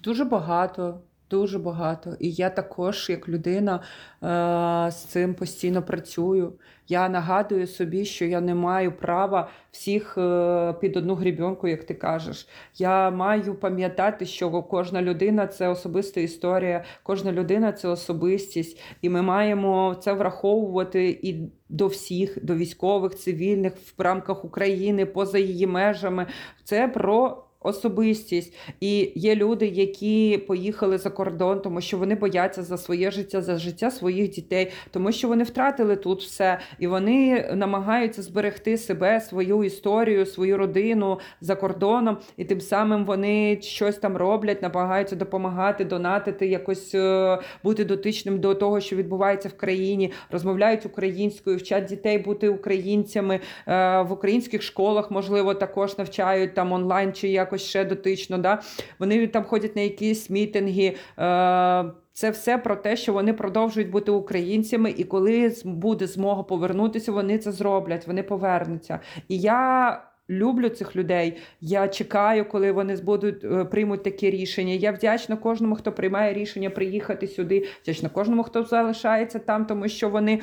[0.04, 1.02] Дуже багато.
[1.30, 2.16] Дуже багато.
[2.20, 6.54] І я також, як людина, е, з цим постійно працюю.
[6.88, 11.94] Я нагадую собі, що я не маю права всіх е, під одну грібенку, як ти
[11.94, 12.48] кажеш.
[12.76, 19.22] Я маю пам'ятати, що кожна людина це особиста історія, кожна людина це особистість, і ми
[19.22, 26.26] маємо це враховувати і до всіх, до військових, цивільних в рамках України, поза її межами.
[26.64, 32.78] Це про особистість, і є люди, які поїхали за кордон, тому що вони бояться за
[32.78, 38.22] своє життя, за життя своїх дітей, тому що вони втратили тут все, і вони намагаються
[38.22, 44.62] зберегти себе, свою історію, свою родину за кордоном, і тим самим вони щось там роблять,
[44.62, 51.58] намагаються допомагати, донатити, якось е, бути дотичним до того, що відбувається в країні, розмовляють українською,
[51.58, 53.40] вчать дітей бути українцями.
[53.68, 58.38] Е, в українських школах, можливо, також навчають там онлайн чи якось якось ще дотично.
[58.38, 58.62] Да?
[59.00, 60.96] Вони там ходять на якісь мітинги.
[61.20, 67.12] Е, це все про те, що вони продовжують бути українцями, і коли буде змога повернутися,
[67.12, 69.00] вони це зроблять, вони повернуться.
[69.28, 70.04] І я.
[70.30, 71.38] Люблю цих людей.
[71.62, 74.74] Я чекаю, коли вони будуть е, приймуть такі рішення.
[74.74, 77.68] Я вдячна кожному, хто приймає рішення приїхати сюди.
[77.84, 80.42] Вдячна кожному, хто залишається там, тому що вони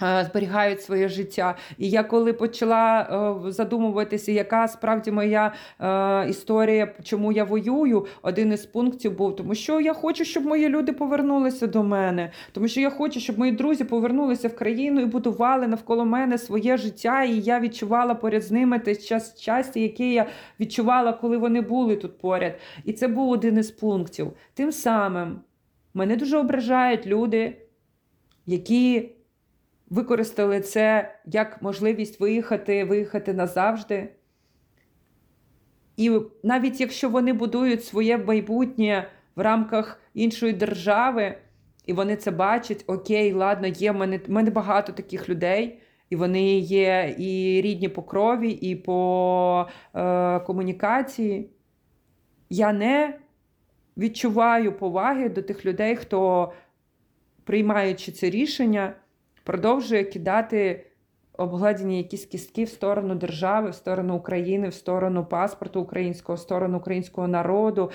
[0.00, 1.56] зберігають своє життя.
[1.78, 3.00] І я коли почала
[3.46, 9.54] е, задумуватися, яка справді моя е, історія, чому я воюю, один із пунктів був, тому
[9.54, 13.52] що я хочу, щоб мої люди повернулися до мене, тому що я хочу, щоб мої
[13.52, 17.22] друзі повернулися в країну і будували навколо мене своє життя.
[17.22, 20.26] І я відчувала поряд з ними те час щастя, яке я
[20.60, 22.58] відчувала, коли вони були тут поряд.
[22.84, 24.32] І це був один із пунктів.
[24.54, 25.40] Тим самим
[25.94, 27.56] мене дуже ображають люди,
[28.46, 29.10] які
[29.94, 34.08] використали це як можливість виїхати, виїхати назавжди.
[35.96, 41.38] І навіть якщо вони будують своє майбутнє в рамках іншої держави,
[41.86, 45.78] і вони це бачать, окей, ладно, є в мене, в мене багато таких людей.
[46.10, 51.50] І вони є і рідні по крові, і по е, комунікації.
[52.50, 53.18] Я не
[53.96, 56.52] відчуваю поваги до тих людей, хто,
[57.44, 58.94] приймаючи це рішення,
[59.44, 60.86] продовжує кидати
[61.38, 66.78] обгладені якісь кістки в сторону держави, в сторону України, в сторону паспорту українського, в сторону
[66.78, 67.90] українського народу,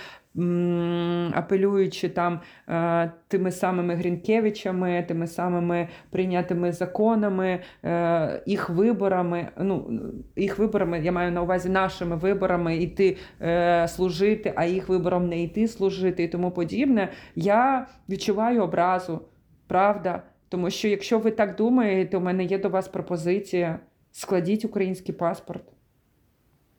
[1.33, 9.47] апелюючи там е, тими самими Грінкевичами, тими самими прийнятими законами, е, їх виборами.
[9.57, 9.99] Ну,
[10.35, 15.43] їх виборами, я маю на увазі нашими виборами йти е, служити, а їх вибором не
[15.43, 17.09] йти служити і тому подібне.
[17.35, 19.21] Я відчуваю образу,
[19.67, 20.23] правда.
[20.49, 23.79] Тому що, якщо ви так думаєте, у мене є до вас пропозиція:
[24.11, 25.63] складіть український паспорт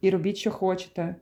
[0.00, 1.16] і робіть, що хочете.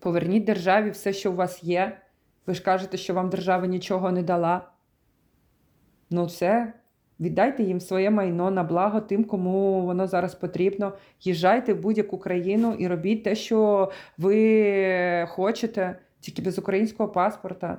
[0.00, 2.00] Поверніть державі все, що у вас є.
[2.46, 4.68] Ви ж кажете, що вам держава нічого не дала.
[6.10, 6.72] Ну, все,
[7.20, 10.92] віддайте їм своє майно на благо тим, кому воно зараз потрібно.
[11.20, 17.78] Їжджайте в будь-яку країну і робіть те, що ви хочете, тільки без українського паспорта.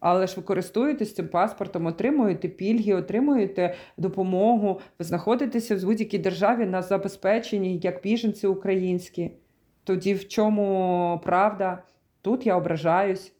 [0.00, 6.66] Але ж ви користуєтесь цим паспортом, отримуєте пільги, отримуєте допомогу, ви знаходитеся в будь-якій державі
[6.66, 9.30] на забезпеченні, як біженці українські.
[9.84, 11.82] Тоді в чому правда?
[12.22, 13.32] Тут я ображаюсь.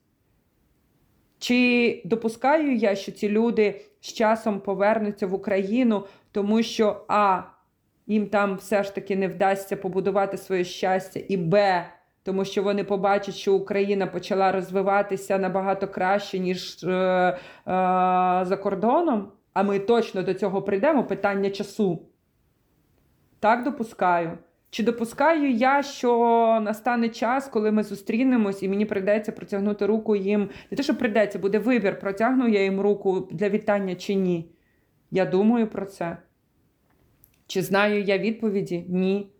[1.38, 7.42] Чи допускаю я, що ці люди з часом повернуться в Україну, тому що А.
[8.06, 11.84] Їм там все ж таки не вдасться побудувати своє щастя, і Б
[12.22, 17.36] тому що вони побачать, що Україна почала розвиватися набагато краще, ніж е, е,
[18.44, 19.32] за кордоном.
[19.52, 21.04] А ми точно до цього прийдемо.
[21.04, 22.02] Питання часу.
[23.40, 24.38] Так допускаю.
[24.70, 30.50] Чи допускаю я, що настане час, коли ми зустрінемось, і мені прийдеться протягнути руку їм.
[30.70, 34.50] Не те, що прийдеться, буде вибір, протягну я їм руку для вітання чи ні.
[35.10, 36.16] Я думаю про це.
[37.46, 38.84] Чи знаю я відповіді?
[38.88, 39.30] Ні.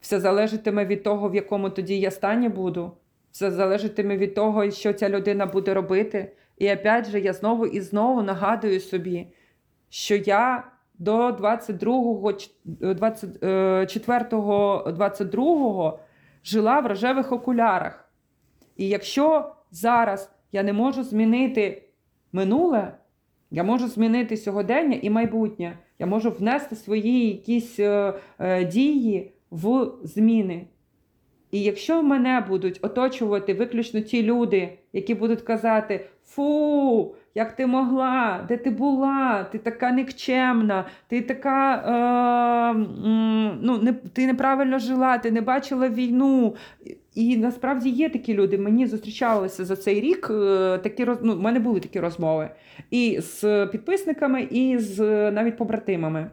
[0.00, 2.92] Все залежатиме від того, в якому тоді я стані буду.
[3.30, 6.32] Все залежатиме від того, що ця людина буде робити.
[6.58, 9.26] І опять же, я знову і знову нагадую собі,
[9.88, 10.64] що я
[10.98, 12.32] до 22
[12.70, 14.24] 24
[14.92, 15.98] 22
[16.44, 18.10] жила в рожевих окулярах.
[18.76, 21.82] І якщо зараз я не можу змінити
[22.32, 22.94] минуле,
[23.50, 25.78] я можу змінити сьогодення і майбутнє.
[25.98, 30.66] Я можу внести свої якісь е, е, дії в зміни.
[31.50, 38.44] І якщо мене будуть оточувати виключно ті люди, які будуть казати: Фу, як ти могла,
[38.48, 42.74] де ти була, ти така никчемна, ти така е,
[43.62, 46.54] ну, не, ти неправильно жила, ти не бачила війну.
[47.14, 48.58] І насправді є такі люди.
[48.58, 50.30] Мені зустрічалися за цей рік.
[50.30, 52.50] Е, такі ну, в мене були такі розмови
[52.90, 56.30] і з підписниками, і з навіть побратимами.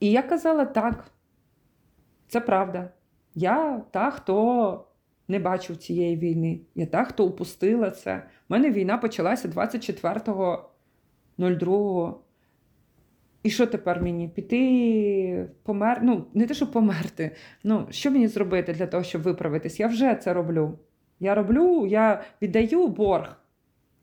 [0.00, 1.10] І я казала так,
[2.28, 2.90] це правда.
[3.34, 4.84] Я та, хто
[5.28, 6.60] не бачив цієї війни.
[6.74, 8.16] Я та, хто упустила це.
[8.16, 12.14] У мене війна почалася 24.02.
[13.42, 14.28] І що тепер мені?
[14.28, 16.00] Піти помер...
[16.02, 17.36] Ну, не те, щоб померти.
[17.64, 19.80] Ну, що мені зробити для того, щоб виправитись?
[19.80, 20.78] Я вже це роблю.
[21.20, 23.36] Я роблю, я віддаю борг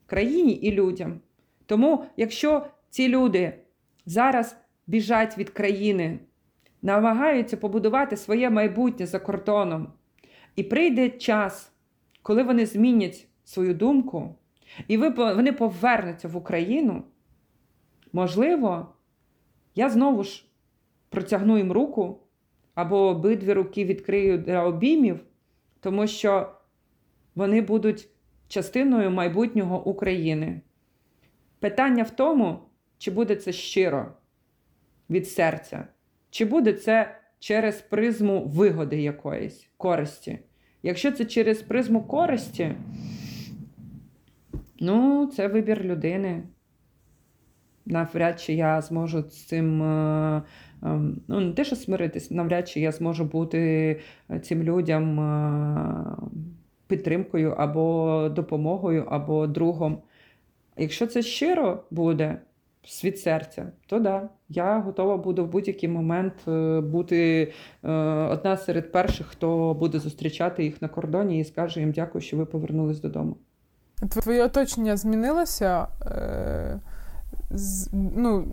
[0.06, 1.20] країні і людям.
[1.66, 3.52] Тому, якщо ці люди
[4.06, 4.56] зараз
[4.86, 6.18] біжать від країни,
[6.82, 9.92] намагаються побудувати своє майбутнє за кордоном.
[10.56, 11.72] І прийде час,
[12.22, 14.34] коли вони змінять свою думку,
[14.88, 17.04] і вони повернуться в Україну.
[18.12, 18.88] Можливо,
[19.74, 20.44] я знову ж
[21.08, 22.18] протягну їм руку
[22.74, 25.20] або обидві руки відкрию для обіймів,
[25.80, 26.52] тому що
[27.34, 28.08] вони будуть
[28.48, 30.60] частиною майбутнього України.
[31.60, 32.58] Питання в тому,
[32.98, 34.12] чи буде це щиро
[35.10, 35.84] від серця.
[36.30, 40.38] Чи буде це через призму вигоди якоїсь користі?
[40.82, 42.72] Якщо це через призму користі,
[44.80, 46.42] ну, це вибір людини.
[47.86, 50.42] Навряд чи я зможу з цим, е,
[50.82, 54.00] ем, ну, не те, що смиритись, навряд чи я зможу бути
[54.42, 56.16] цим людям е,
[56.86, 60.02] підтримкою або допомогою, або другом.
[60.76, 62.38] Якщо це щиро буде,
[63.04, 67.52] від серця, то да, я готова буду в будь-який момент е, бути
[67.84, 67.90] е,
[68.30, 72.44] одна серед перших, хто буде зустрічати їх на кордоні і скаже їм дякую, що ви
[72.44, 73.36] повернулись додому.
[74.10, 76.80] Твоє оточення змінилося е,
[77.50, 78.46] з, ну,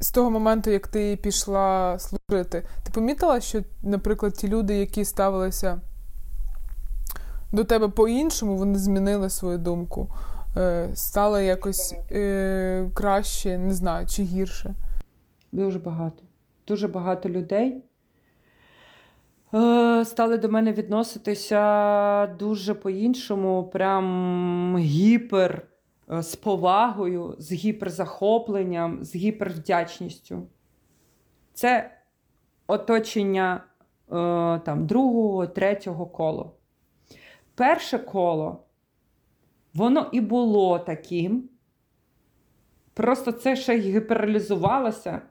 [0.00, 2.62] з того моменту, як ти пішла служити.
[2.84, 5.80] Ти помітила, що, наприклад, ті люди, які ставилися
[7.52, 10.08] до тебе по-іншому, вони змінили свою думку.
[10.56, 14.74] Е, стало якось е, краще, не знаю, чи гірше?
[15.52, 16.22] Дуже багато.
[16.68, 17.84] Дуже багато людей
[19.54, 25.66] е, стали до мене відноситися дуже по-іншому, прям гіпер
[26.10, 30.46] е, з повагою, з гіперзахопленням, з гіпервдячністю.
[31.54, 31.90] Це
[32.66, 33.64] оточення
[34.64, 36.52] там, другого, третього коло.
[37.54, 38.65] Перше коло,
[39.76, 41.48] воно і було таким.
[42.94, 45.22] Просто це ще й гіпералізувалося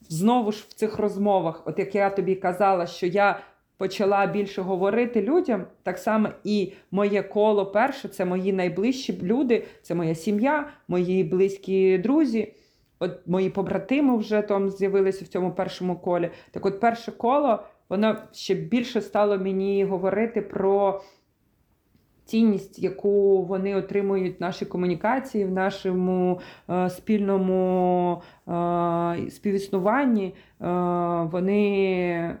[0.00, 3.40] знову ж в цих розмовах, от як я тобі казала, що я
[3.76, 9.94] почала більше говорити людям, так само і моє коло перше це мої найближчі люди, це
[9.94, 12.54] моя сім'я, мої близькі друзі.
[13.00, 16.30] От мої побратими вже там з'явилися в цьому першому колі.
[16.50, 21.00] Так, от перше коло, воно ще більше стало мені говорити про
[22.28, 30.34] цінність, яку вони отримують в нашій комунікації, в нашому е, спільному е, співіснуванні, е,
[31.32, 32.36] вони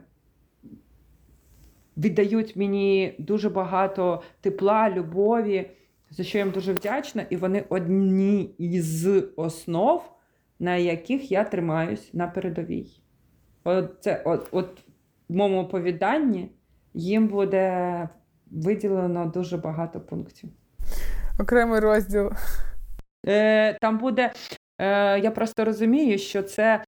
[1.96, 5.70] віддають мені дуже багато тепла, любові,
[6.10, 10.12] за що я їм дуже вдячна, і вони одні із основ,
[10.58, 12.86] на яких я тримаюсь на передовій.
[13.64, 14.80] От це от, от
[15.28, 16.48] в моєму оповіданні
[16.94, 18.08] їм буде
[18.50, 20.50] виділено дуже багато пунктів.
[21.40, 22.30] Окремий розділ.
[23.26, 24.32] Е, Там буде.
[24.80, 26.84] Е, Я просто розумію, що це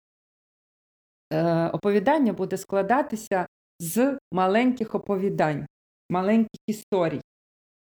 [1.33, 3.47] е, оповідання буде складатися
[3.81, 5.67] з маленьких оповідань,
[6.11, 7.21] маленьких історій.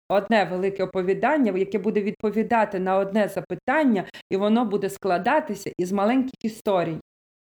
[0.09, 6.45] Одне велике оповідання, яке буде відповідати на одне запитання, і воно буде складатися із маленьких
[6.45, 6.97] історій.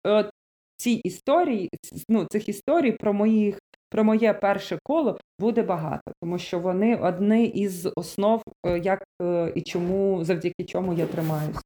[0.05, 0.31] От
[0.77, 1.69] ці історії,
[2.09, 3.59] ну, цих історій про моїх
[3.91, 9.53] про моє перше коло буде багато, тому що вони одні із основ, е, як е,
[9.55, 11.61] і чому, завдяки чому я тримаюся.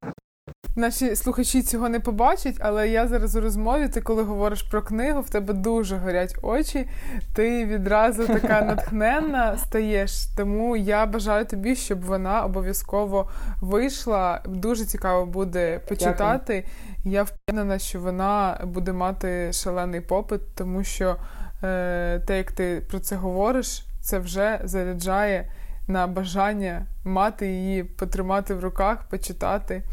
[0.77, 5.21] Наші слухачі цього не побачать, але я зараз у розмові, ти коли говориш про книгу,
[5.21, 6.87] в тебе дуже горять очі,
[7.35, 10.25] ти відразу така натхненна стаєш.
[10.37, 13.29] Тому я бажаю тобі, щоб вона обов'язково
[13.61, 14.41] вийшла.
[14.45, 16.63] Дуже цікаво буде почитати.
[16.65, 17.13] Дякую.
[17.13, 21.15] Я впевнена, що вона буде мати шалений попит, тому що
[21.61, 25.51] те, як ти про це говориш, це вже заряджає
[25.87, 29.83] на бажання мати її, потримати в руках, почитати.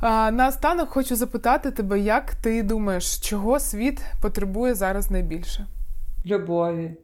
[0.00, 5.66] А, Наостанок хочу запитати тебе, як ти думаєш, чого світ потребує зараз найбільше?
[6.26, 6.96] Любові.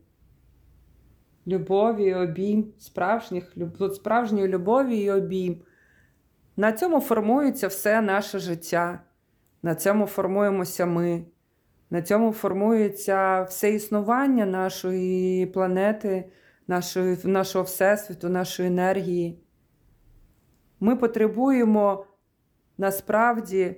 [1.47, 3.53] Любові, обійм, справжніх,
[3.95, 5.57] справжньої любові і обійм.
[6.57, 9.01] На цьому формується все наше життя,
[9.63, 11.23] на цьому формуємося ми.
[11.91, 16.33] На цьому формується все існування нашої планети,
[16.67, 19.39] нашої, нашого всесвіту, нашої енергії.
[20.81, 22.07] Ми потребуємо
[22.79, 23.77] насправді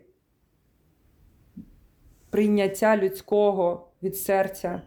[2.30, 4.82] прийняття людського від серця.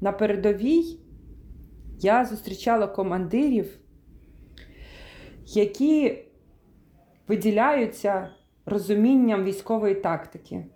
[0.00, 1.00] На передовій
[2.00, 3.78] я зустрічала командирів,
[5.46, 6.24] які
[7.28, 8.28] виділяються
[8.66, 10.66] розумінням військової тактики.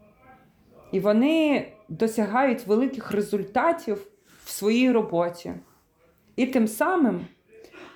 [0.93, 4.07] І вони досягають великих результатів
[4.45, 5.53] в своїй роботі.
[6.37, 7.21] І тим самим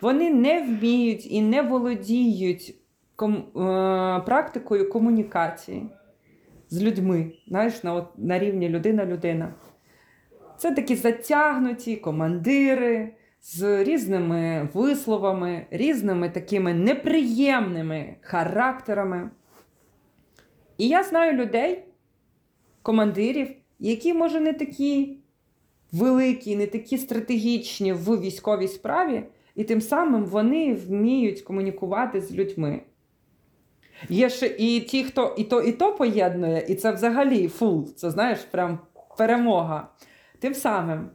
[0.01, 2.75] вони не вміють і не володіють
[3.17, 5.89] ком, е, практикою комунікації
[6.69, 9.55] з людьми, знаєш, на, на рівні людина-людина.
[10.57, 19.31] Це такі затягнуті командири з різними висловами, різними такими неприємними характерами.
[20.79, 21.85] І я знаю людей,
[22.83, 23.49] командирів,
[23.91, 25.19] які, може, не такі
[25.93, 29.23] великі, не такі стратегічні в військовій справі,
[29.57, 32.81] і тим самим вони вміють комунікувати з людьми.
[34.09, 38.11] Є ще і ті, хто і то, і то поєднує, і це взагалі full, це
[38.11, 38.79] знаєш, прям
[39.19, 39.89] перемога.
[40.39, 41.11] Тим самим,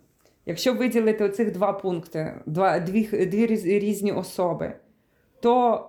[0.45, 3.45] якщо виділити оцих два пункти, два, дві, дві
[3.80, 4.74] різні особи,
[5.41, 5.86] то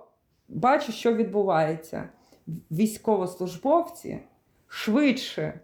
[0.49, 2.09] бачу, що відбувається.
[2.71, 4.19] Військовослужбовці
[4.67, 5.59] швидше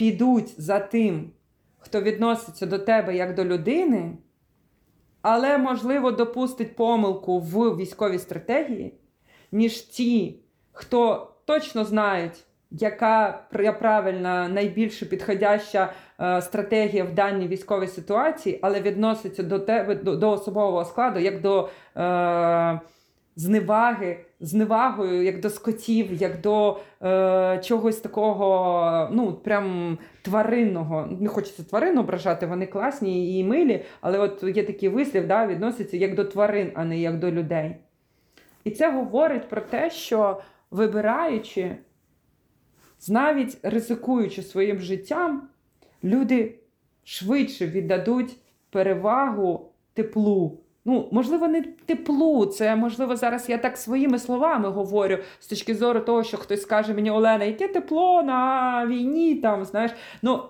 [0.00, 1.30] підуть за тим,
[1.78, 4.12] хто відноситься до тебе як до людини,
[5.22, 8.94] але, можливо, допустить помилку в військовій стратегії,
[9.52, 10.40] ніж ті,
[10.72, 13.46] хто точно знають, яка
[13.80, 20.30] правильна, найбільш підходяща е, стратегія в даній військовій ситуації, але відноситься до тебе до, до
[20.30, 21.68] особового складу як до.
[21.96, 22.80] Е,
[23.36, 31.08] зневаги, зневагою, як до скотів, як до е, чогось такого, ну, прям тваринного.
[31.20, 35.96] Не хочеться тварин ображати, вони класні і милі, але от є такий вислів, да, відносяться
[35.96, 37.76] як до тварин, а не як до людей.
[38.64, 40.40] І це говорить про те, що
[40.70, 41.76] вибираючи,
[43.08, 45.48] навіть ризикуючи своїм життям,
[46.04, 46.54] люди
[47.04, 48.36] швидше віддадуть
[48.70, 50.60] перевагу теплу.
[50.90, 52.46] Ну, можливо, не теплу.
[52.46, 56.94] Це можливо зараз я так своїми словами говорю з точки зору того, що хтось скаже
[56.94, 59.90] мені, Олена, яке тепло на війні, там, знаєш,
[60.22, 60.42] ну,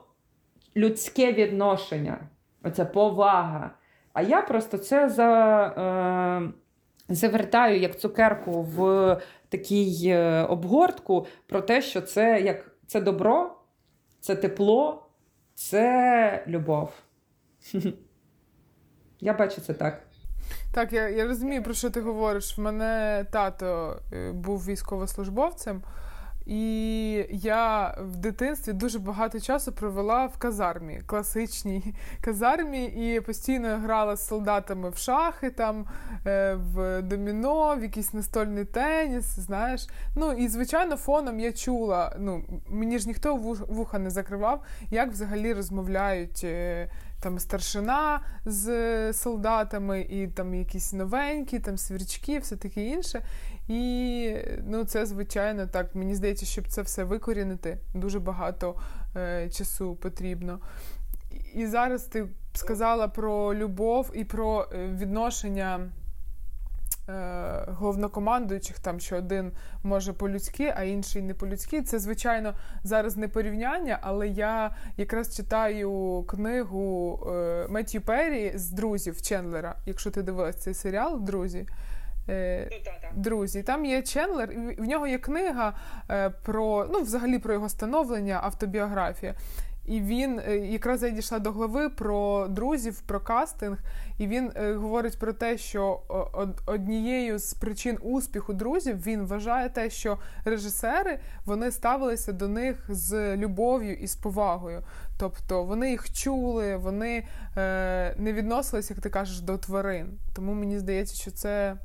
[0.76, 2.18] людське відношення,
[2.64, 3.70] оця повага.
[4.12, 9.16] А я просто це за, е, завертаю як цукерку в
[9.48, 13.56] такій е, обгортку про те, що це як це добро,
[14.20, 15.06] це тепло,
[15.54, 16.92] це любов.
[19.20, 20.09] Я бачу це так.
[20.72, 22.58] Так, я я розумію, про що ти говориш.
[22.58, 25.82] В мене тато е, був військовослужбовцем,
[26.46, 34.16] і я в дитинстві дуже багато часу провела в казармі, класичній казармі, і постійно грала
[34.16, 35.86] з солдатами в шахи, там,
[36.26, 39.24] е, в доміно, в якийсь настольний теніс.
[39.24, 39.88] знаєш.
[40.16, 42.16] Ну і звичайно, фоном я чула.
[42.18, 43.36] Ну мені ж ніхто
[43.68, 46.46] вуха не закривав, як взагалі розмовляють.
[47.20, 53.22] Е, там старшина з солдатами, і там якісь новенькі, там свірчки, все таке інше.
[53.68, 54.34] І
[54.66, 55.94] ну, це, звичайно, так.
[55.94, 58.74] Мені здається, щоб це все викорінити, дуже багато
[59.16, 60.58] е, часу потрібно.
[61.54, 65.90] І зараз ти сказала про любов і про е, відношення.
[67.10, 71.82] Е, головнокомандуючих, там що один може по-людськи, а інший не по-людськи.
[71.82, 72.54] Це, звичайно,
[72.84, 79.76] зараз не порівняння, але я якраз читаю книгу е, Меттью Перрі з друзів Чендлера.
[79.86, 81.66] Якщо ти дивилась цей серіал, друзі.
[82.28, 85.74] Е, ну, друзі, там є Чендлер, в нього є книга
[86.42, 89.34] про ну, взагалі про його становлення, автобіографія.
[89.86, 93.78] І він е, якраз я дійшла до глави про друзів, про кастинг,
[94.18, 96.00] і він е, говорить про те, що
[96.66, 103.36] однією з причин успіху друзів він вважає те, що режисери вони ставилися до них з
[103.36, 104.82] любов'ю і з повагою.
[105.18, 107.26] Тобто вони їх чули, вони
[107.56, 110.18] е, не відносилися, як ти кажеш, до тварин.
[110.34, 111.76] Тому мені здається, що це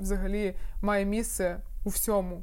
[0.00, 2.42] взагалі має місце у всьому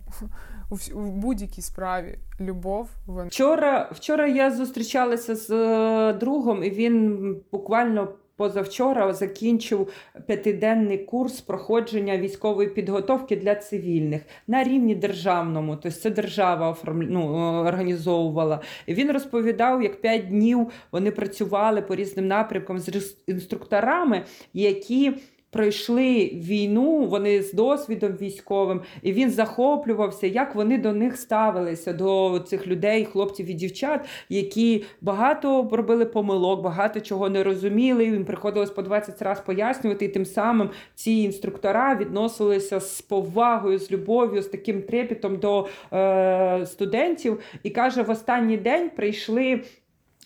[0.93, 2.89] у будь-якій справі любов.
[3.07, 3.27] Вона...
[3.27, 8.07] Вчора вчора я зустрічалася з е, другом, і він буквально.
[8.35, 9.88] Позавчора закінчив
[10.27, 17.26] п'ятиденний курс проходження військової підготовки для цивільних на рівні державному, тобто це держава ну,
[17.68, 18.61] організовувала.
[18.85, 24.23] І Він розповідав, як п'ять днів вони працювали по різним напрямкам з інструкторами,
[24.53, 25.14] які
[25.51, 32.39] пройшли війну, вони з досвідом військовим, і він захоплювався, як вони до них ставилися, до
[32.39, 38.05] цих людей, хлопців і дівчат, які багато робили помилок, багато чого не розуміли.
[38.05, 43.91] Їм приходилось по 20 разів пояснювати, і тим самим ці інструктора відносилися з повагою, з
[43.91, 47.39] любов'ю, з таким трепетом до е, студентів.
[47.63, 49.61] І каже: в останній день прийшли.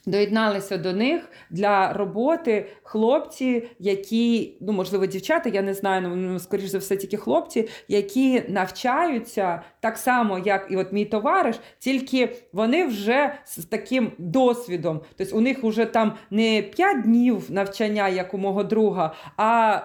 [0.05, 6.39] Доєдналися до них для роботи хлопці, які, ну можливо, дівчата, я не знаю, ну, ну
[6.39, 12.35] скоріш за все, тільки хлопці, які навчаються так само, як і от мій товариш, тільки
[12.53, 15.01] вони вже з таким досвідом.
[15.17, 19.81] Тобто у них вже там не 5 днів навчання, як у мого друга, а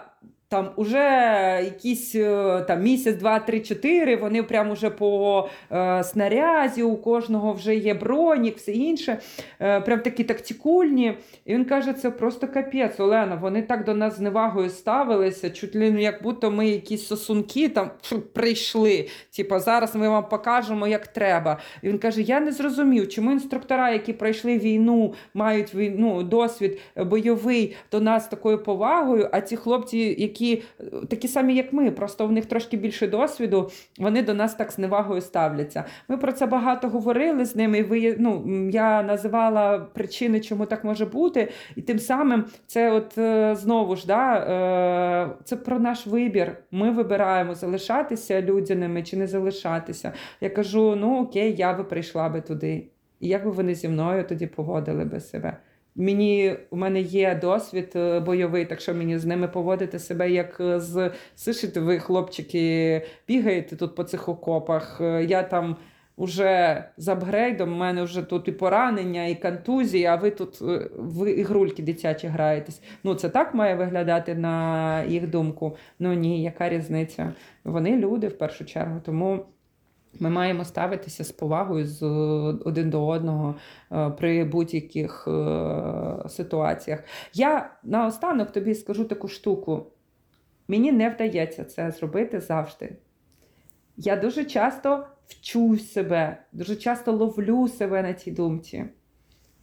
[0.50, 0.98] там уже
[1.64, 7.52] якісь е, там місяць, два, три, чотири, вони прямо вже по е, снарязі, у кожного
[7.52, 9.18] вже є бронік, все інше.
[9.60, 11.18] Е, прям такі тактикульні.
[11.44, 13.36] І він каже, це просто капець, Олена.
[13.36, 17.90] Вони так до нас з невагою ставилися, чуть ли як будто ми якісь сосунки там
[18.32, 19.08] прийшли.
[19.36, 21.58] Типа, зараз ми вам покажемо, як треба.
[21.82, 27.76] І він каже: Я не зрозумів, чому інструктора, які пройшли війну, мають війну, досвід бойовий
[27.92, 30.62] до нас такою повагою, а ці хлопці, які які
[31.08, 34.78] такі самі, як ми, просто в них трошки більше досвіду, вони до нас так з
[34.78, 35.84] невагою ставляться.
[36.08, 37.82] Ми про це багато говорили з ними.
[37.82, 41.48] Ви, ну, Я називала причини, чому так може бути.
[41.76, 46.56] І тим самим це от е, знову ж да, е, це про наш вибір.
[46.70, 50.12] Ми вибираємо залишатися людяними чи не залишатися.
[50.40, 52.86] Я кажу: ну окей, я би прийшла би туди.
[53.20, 55.56] І як би вони зі мною тоді поводили би себе?
[55.96, 60.60] Мені у мене є досвід е, бойовий, так що мені з ними поводити себе як
[60.60, 65.00] е, з сишите ви, хлопчики, бігаєте тут по цих окопах.
[65.00, 65.76] Е, я там
[66.16, 70.60] уже з апгрейдом, у мене вже тут і поранення, і контузії, а ви тут
[70.96, 72.82] в ігрульки дитячі граєтесь.
[73.04, 75.76] Ну, це так має виглядати на їх думку.
[75.98, 77.32] Ну ні, яка різниця?
[77.64, 79.00] Вони люди в першу чергу.
[79.04, 79.46] Тому.
[80.18, 82.02] Ми маємо ставитися з повагою з
[82.64, 83.54] один до одного
[83.92, 87.04] е, при будь-яких е, ситуаціях.
[87.34, 89.86] Я наостанок тобі скажу таку штуку.
[90.68, 92.96] Мені не вдається це зробити завжди.
[93.96, 98.84] Я дуже часто вчу себе, дуже часто ловлю себе на цій думці,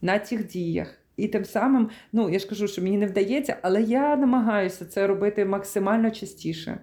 [0.02, 0.98] на цих діях.
[1.18, 5.08] І тим самим, ну я ж кажу, що мені не вдається, але я намагаюся це
[5.08, 6.80] робити максимально частіше.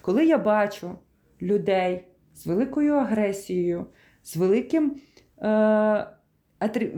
[0.00, 0.98] Коли я бачу
[1.42, 2.04] людей
[2.40, 3.86] з великою агресією,
[4.22, 5.00] з великим
[5.38, 6.06] е,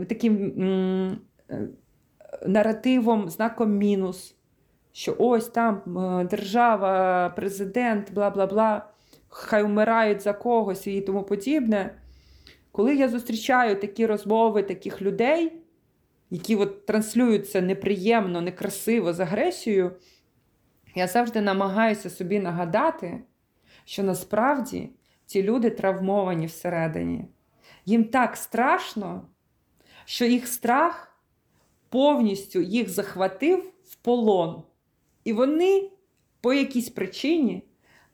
[0.07, 0.61] таким
[1.49, 1.67] е,
[2.47, 4.35] наративом, знаком мінус,
[4.91, 8.89] що ось там е, держава, президент, бла бла бла,
[9.29, 11.95] хай вмирають за когось і тому подібне.
[12.71, 15.53] Коли я зустрічаю такі розмови таких людей,
[16.29, 19.91] які от транслюються неприємно, некрасиво з агресією,
[20.95, 23.19] я завжди намагаюся собі нагадати,
[23.85, 24.89] що насправді
[25.25, 27.25] ці люди травмовані всередині.
[27.85, 29.27] Їм так страшно,
[30.05, 31.19] що їх страх
[31.89, 34.63] повністю їх захватив в полон.
[35.23, 35.89] І вони
[36.41, 37.63] по якійсь причині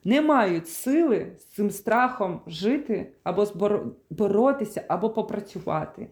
[0.04, 3.46] не мають сили з цим страхом жити або
[4.10, 6.08] боротися, або попрацювати.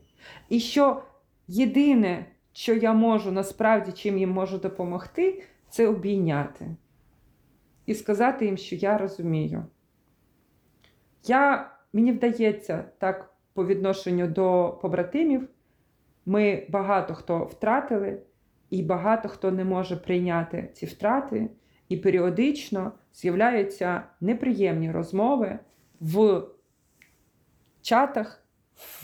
[0.49, 1.03] І що
[1.49, 6.77] єдине, що я можу насправді чим їм можу допомогти, це обійняти.
[7.87, 9.67] І сказати їм, що я розумію.
[11.27, 15.49] Я, Мені вдається так по відношенню до побратимів.
[16.27, 18.23] Ми багато хто втратили,
[18.71, 21.51] і багато хто не може прийняти ці втрати,
[21.89, 25.59] і періодично з'являються неприємні розмови
[26.01, 26.43] в
[27.83, 28.45] чатах,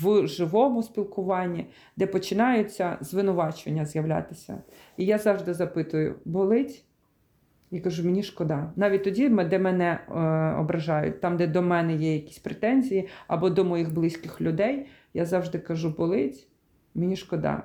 [0.00, 1.66] в живому спілкуванні,
[1.96, 4.62] де починаються звинувачення з'являтися.
[4.96, 6.84] І я завжди запитую: болить?
[7.70, 8.72] І кажу, мені шкода.
[8.76, 10.12] Навіть тоді, де мене е,
[10.60, 15.58] ображають, там, де до мене є якісь претензії, або до моїх близьких людей, я завжди
[15.58, 16.48] кажу, болить,
[16.94, 17.62] мені шкода.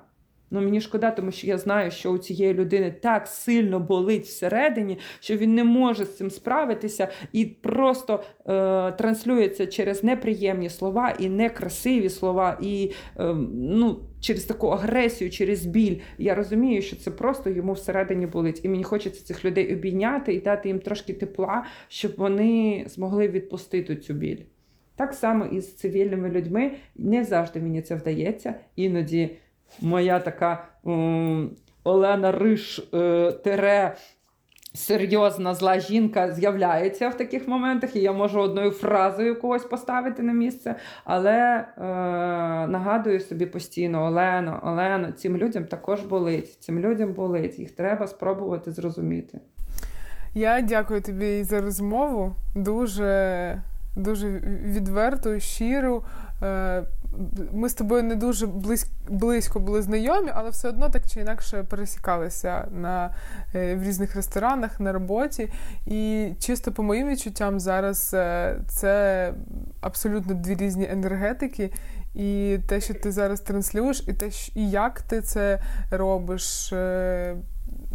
[0.52, 4.98] Ну, мені шкода, тому що я знаю, що у цієї людини так сильно болить всередині,
[5.20, 11.30] що він не може з цим справитися і просто е, транслюється через неприємні слова і
[11.30, 15.96] некрасиві слова, і е, ну, через таку агресію, через біль.
[16.18, 18.62] Я розумію, що це просто йому всередині болить.
[18.64, 23.96] І мені хочеться цих людей обійняти і дати їм трошки тепла, щоб вони змогли відпустити
[23.96, 24.40] цю біль.
[24.96, 29.30] Так само і з цивільними людьми не завжди мені це вдається, іноді
[29.82, 30.66] моя така
[31.84, 33.96] Олена Риш е, тере.
[34.74, 40.34] Серйозна зла жінка з'являється в таких моментах, і я можу одною фразою когось поставити на
[40.34, 40.76] місце.
[41.04, 41.82] Але е,
[42.68, 46.58] нагадую собі постійно: Олено, Олено, цим людям також болить.
[46.60, 47.60] Цим людям болить.
[47.60, 49.40] Їх треба спробувати зрозуміти.
[50.34, 52.36] Я дякую тобі за розмову.
[52.56, 53.62] Дуже
[53.96, 54.30] дуже
[54.66, 56.04] відверту, щиру.
[56.44, 56.84] Е,
[57.54, 61.64] ми з тобою не дуже близько, близько були знайомі, але все одно так чи інакше
[61.64, 63.16] пересікалися на,
[63.56, 65.50] е, в різних ресторанах на роботі.
[65.86, 69.34] І чисто по моїм відчуттям, зараз е, це
[69.82, 71.72] абсолютно дві різні енергетики.
[72.14, 75.62] І те, що ти зараз транслюєш, і те, і як ти це
[75.92, 76.74] робиш.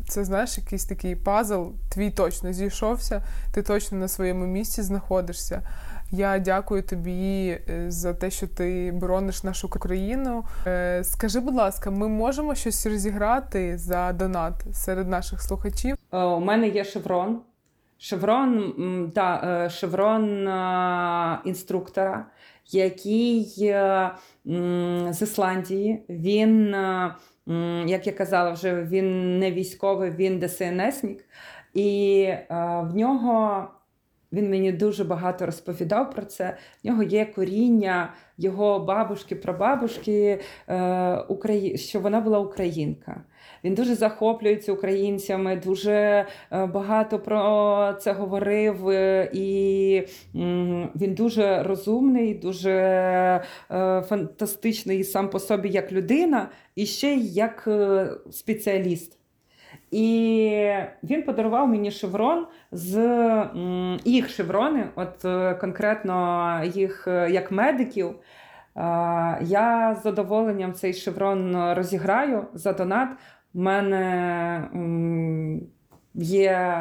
[0.09, 3.23] Це знаєш, якийсь такий пазл, твій точно зійшовся,
[3.53, 5.63] ти точно на своєму місці знаходишся.
[6.17, 10.45] Я дякую тобі е, за те, що ти борониш нашу країну.
[10.67, 15.97] Е, скажи, будь ласка, ми можемо щось розіграти за донат серед наших слухачів?
[16.13, 17.41] Е, у мене є шеврон.
[17.99, 18.75] Шеврон
[19.15, 20.49] да, шеврон
[21.45, 22.27] інструктора,
[22.71, 23.45] який
[25.11, 26.05] з Ісландії.
[26.09, 26.75] Він,
[27.87, 31.25] як я казала, вже він не військовий, він ДСНСник.
[31.75, 33.69] І в нього
[34.35, 36.57] він мені дуже багато розповідав про це.
[36.85, 43.25] В нього є коріння його бабушки, прабабушки, е, що вона була українка.
[43.65, 46.27] Він дуже захоплюється українцями, дуже е,
[46.67, 50.03] багато про це говорив, е, і
[50.95, 53.45] він дуже розумний, дуже
[54.09, 57.69] фантастичний сам по собі як людина, і ще як
[58.31, 59.24] спеціаліст.
[59.95, 62.99] І він подарував мені шеврон з
[64.05, 68.15] їх шеврони, от е, конкретно їх е, як медиків.
[69.41, 73.09] Я з задоволенням цей шеврон розіграю за донат.
[73.55, 74.69] У мене
[76.15, 76.77] Є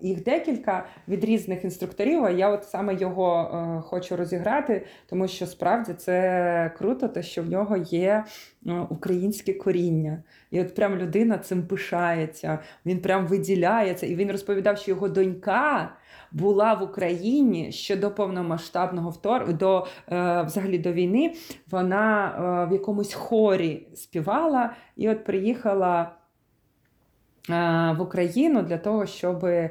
[0.00, 2.24] їх декілька від різних інструкторів.
[2.24, 7.42] А я от саме його е, хочу розіграти, тому що справді це круто, те, що
[7.42, 8.24] в нього є
[8.66, 10.22] е, українське коріння.
[10.50, 14.06] І от прям людина цим пишається, він прям виділяється.
[14.06, 15.92] І він розповідав, що його донька
[16.32, 19.52] була в Україні ще до повномасштабного втор...
[19.52, 21.34] до е, взагалі до війни.
[21.70, 26.15] Вона е, в якомусь хорі співала і от приїхала
[27.48, 29.70] в Україну для того, щоб е,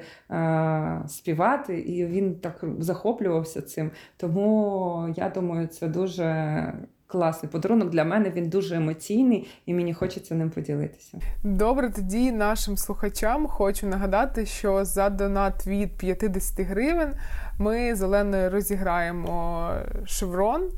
[1.08, 3.92] співати, і він так захоплювався цим.
[4.18, 6.74] Тому я думаю, це дуже
[7.08, 7.90] класний подарунок.
[7.90, 11.18] Для мене він дуже емоційний і мені хочеться ним поділитися.
[11.44, 17.14] Добре, тоді нашим слухачам хочу нагадати, що за донат від 50 гривень
[17.60, 19.70] ми з Оленою розіграємо
[20.06, 20.72] шеврон.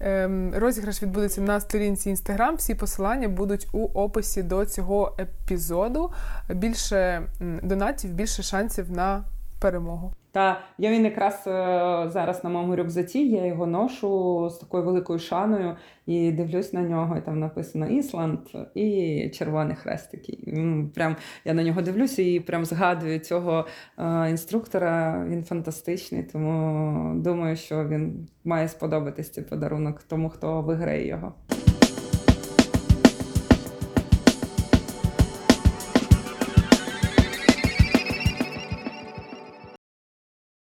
[0.00, 2.56] Ем, розіграш відбудеться на сторінці інстаграм.
[2.56, 6.12] Всі посилання будуть у описі до цього епізоду.
[6.50, 7.22] Більше
[7.62, 9.24] донатів, більше шансів на
[9.58, 10.12] перемогу.
[10.32, 11.50] Та я він якраз е,
[12.08, 15.76] зараз на моєму рюкзаці, я його ношу з такою великою шаною
[16.06, 17.16] і дивлюсь на нього.
[17.16, 18.38] і Там написано Ісланд
[18.74, 20.54] і Червоний хрест такий.
[20.94, 23.66] Прям я на нього дивлюся і прям згадую цього
[23.98, 25.24] е, інструктора.
[25.28, 31.34] Він фантастичний, тому думаю, що він має сподобатись цей подарунок тому, хто виграє його.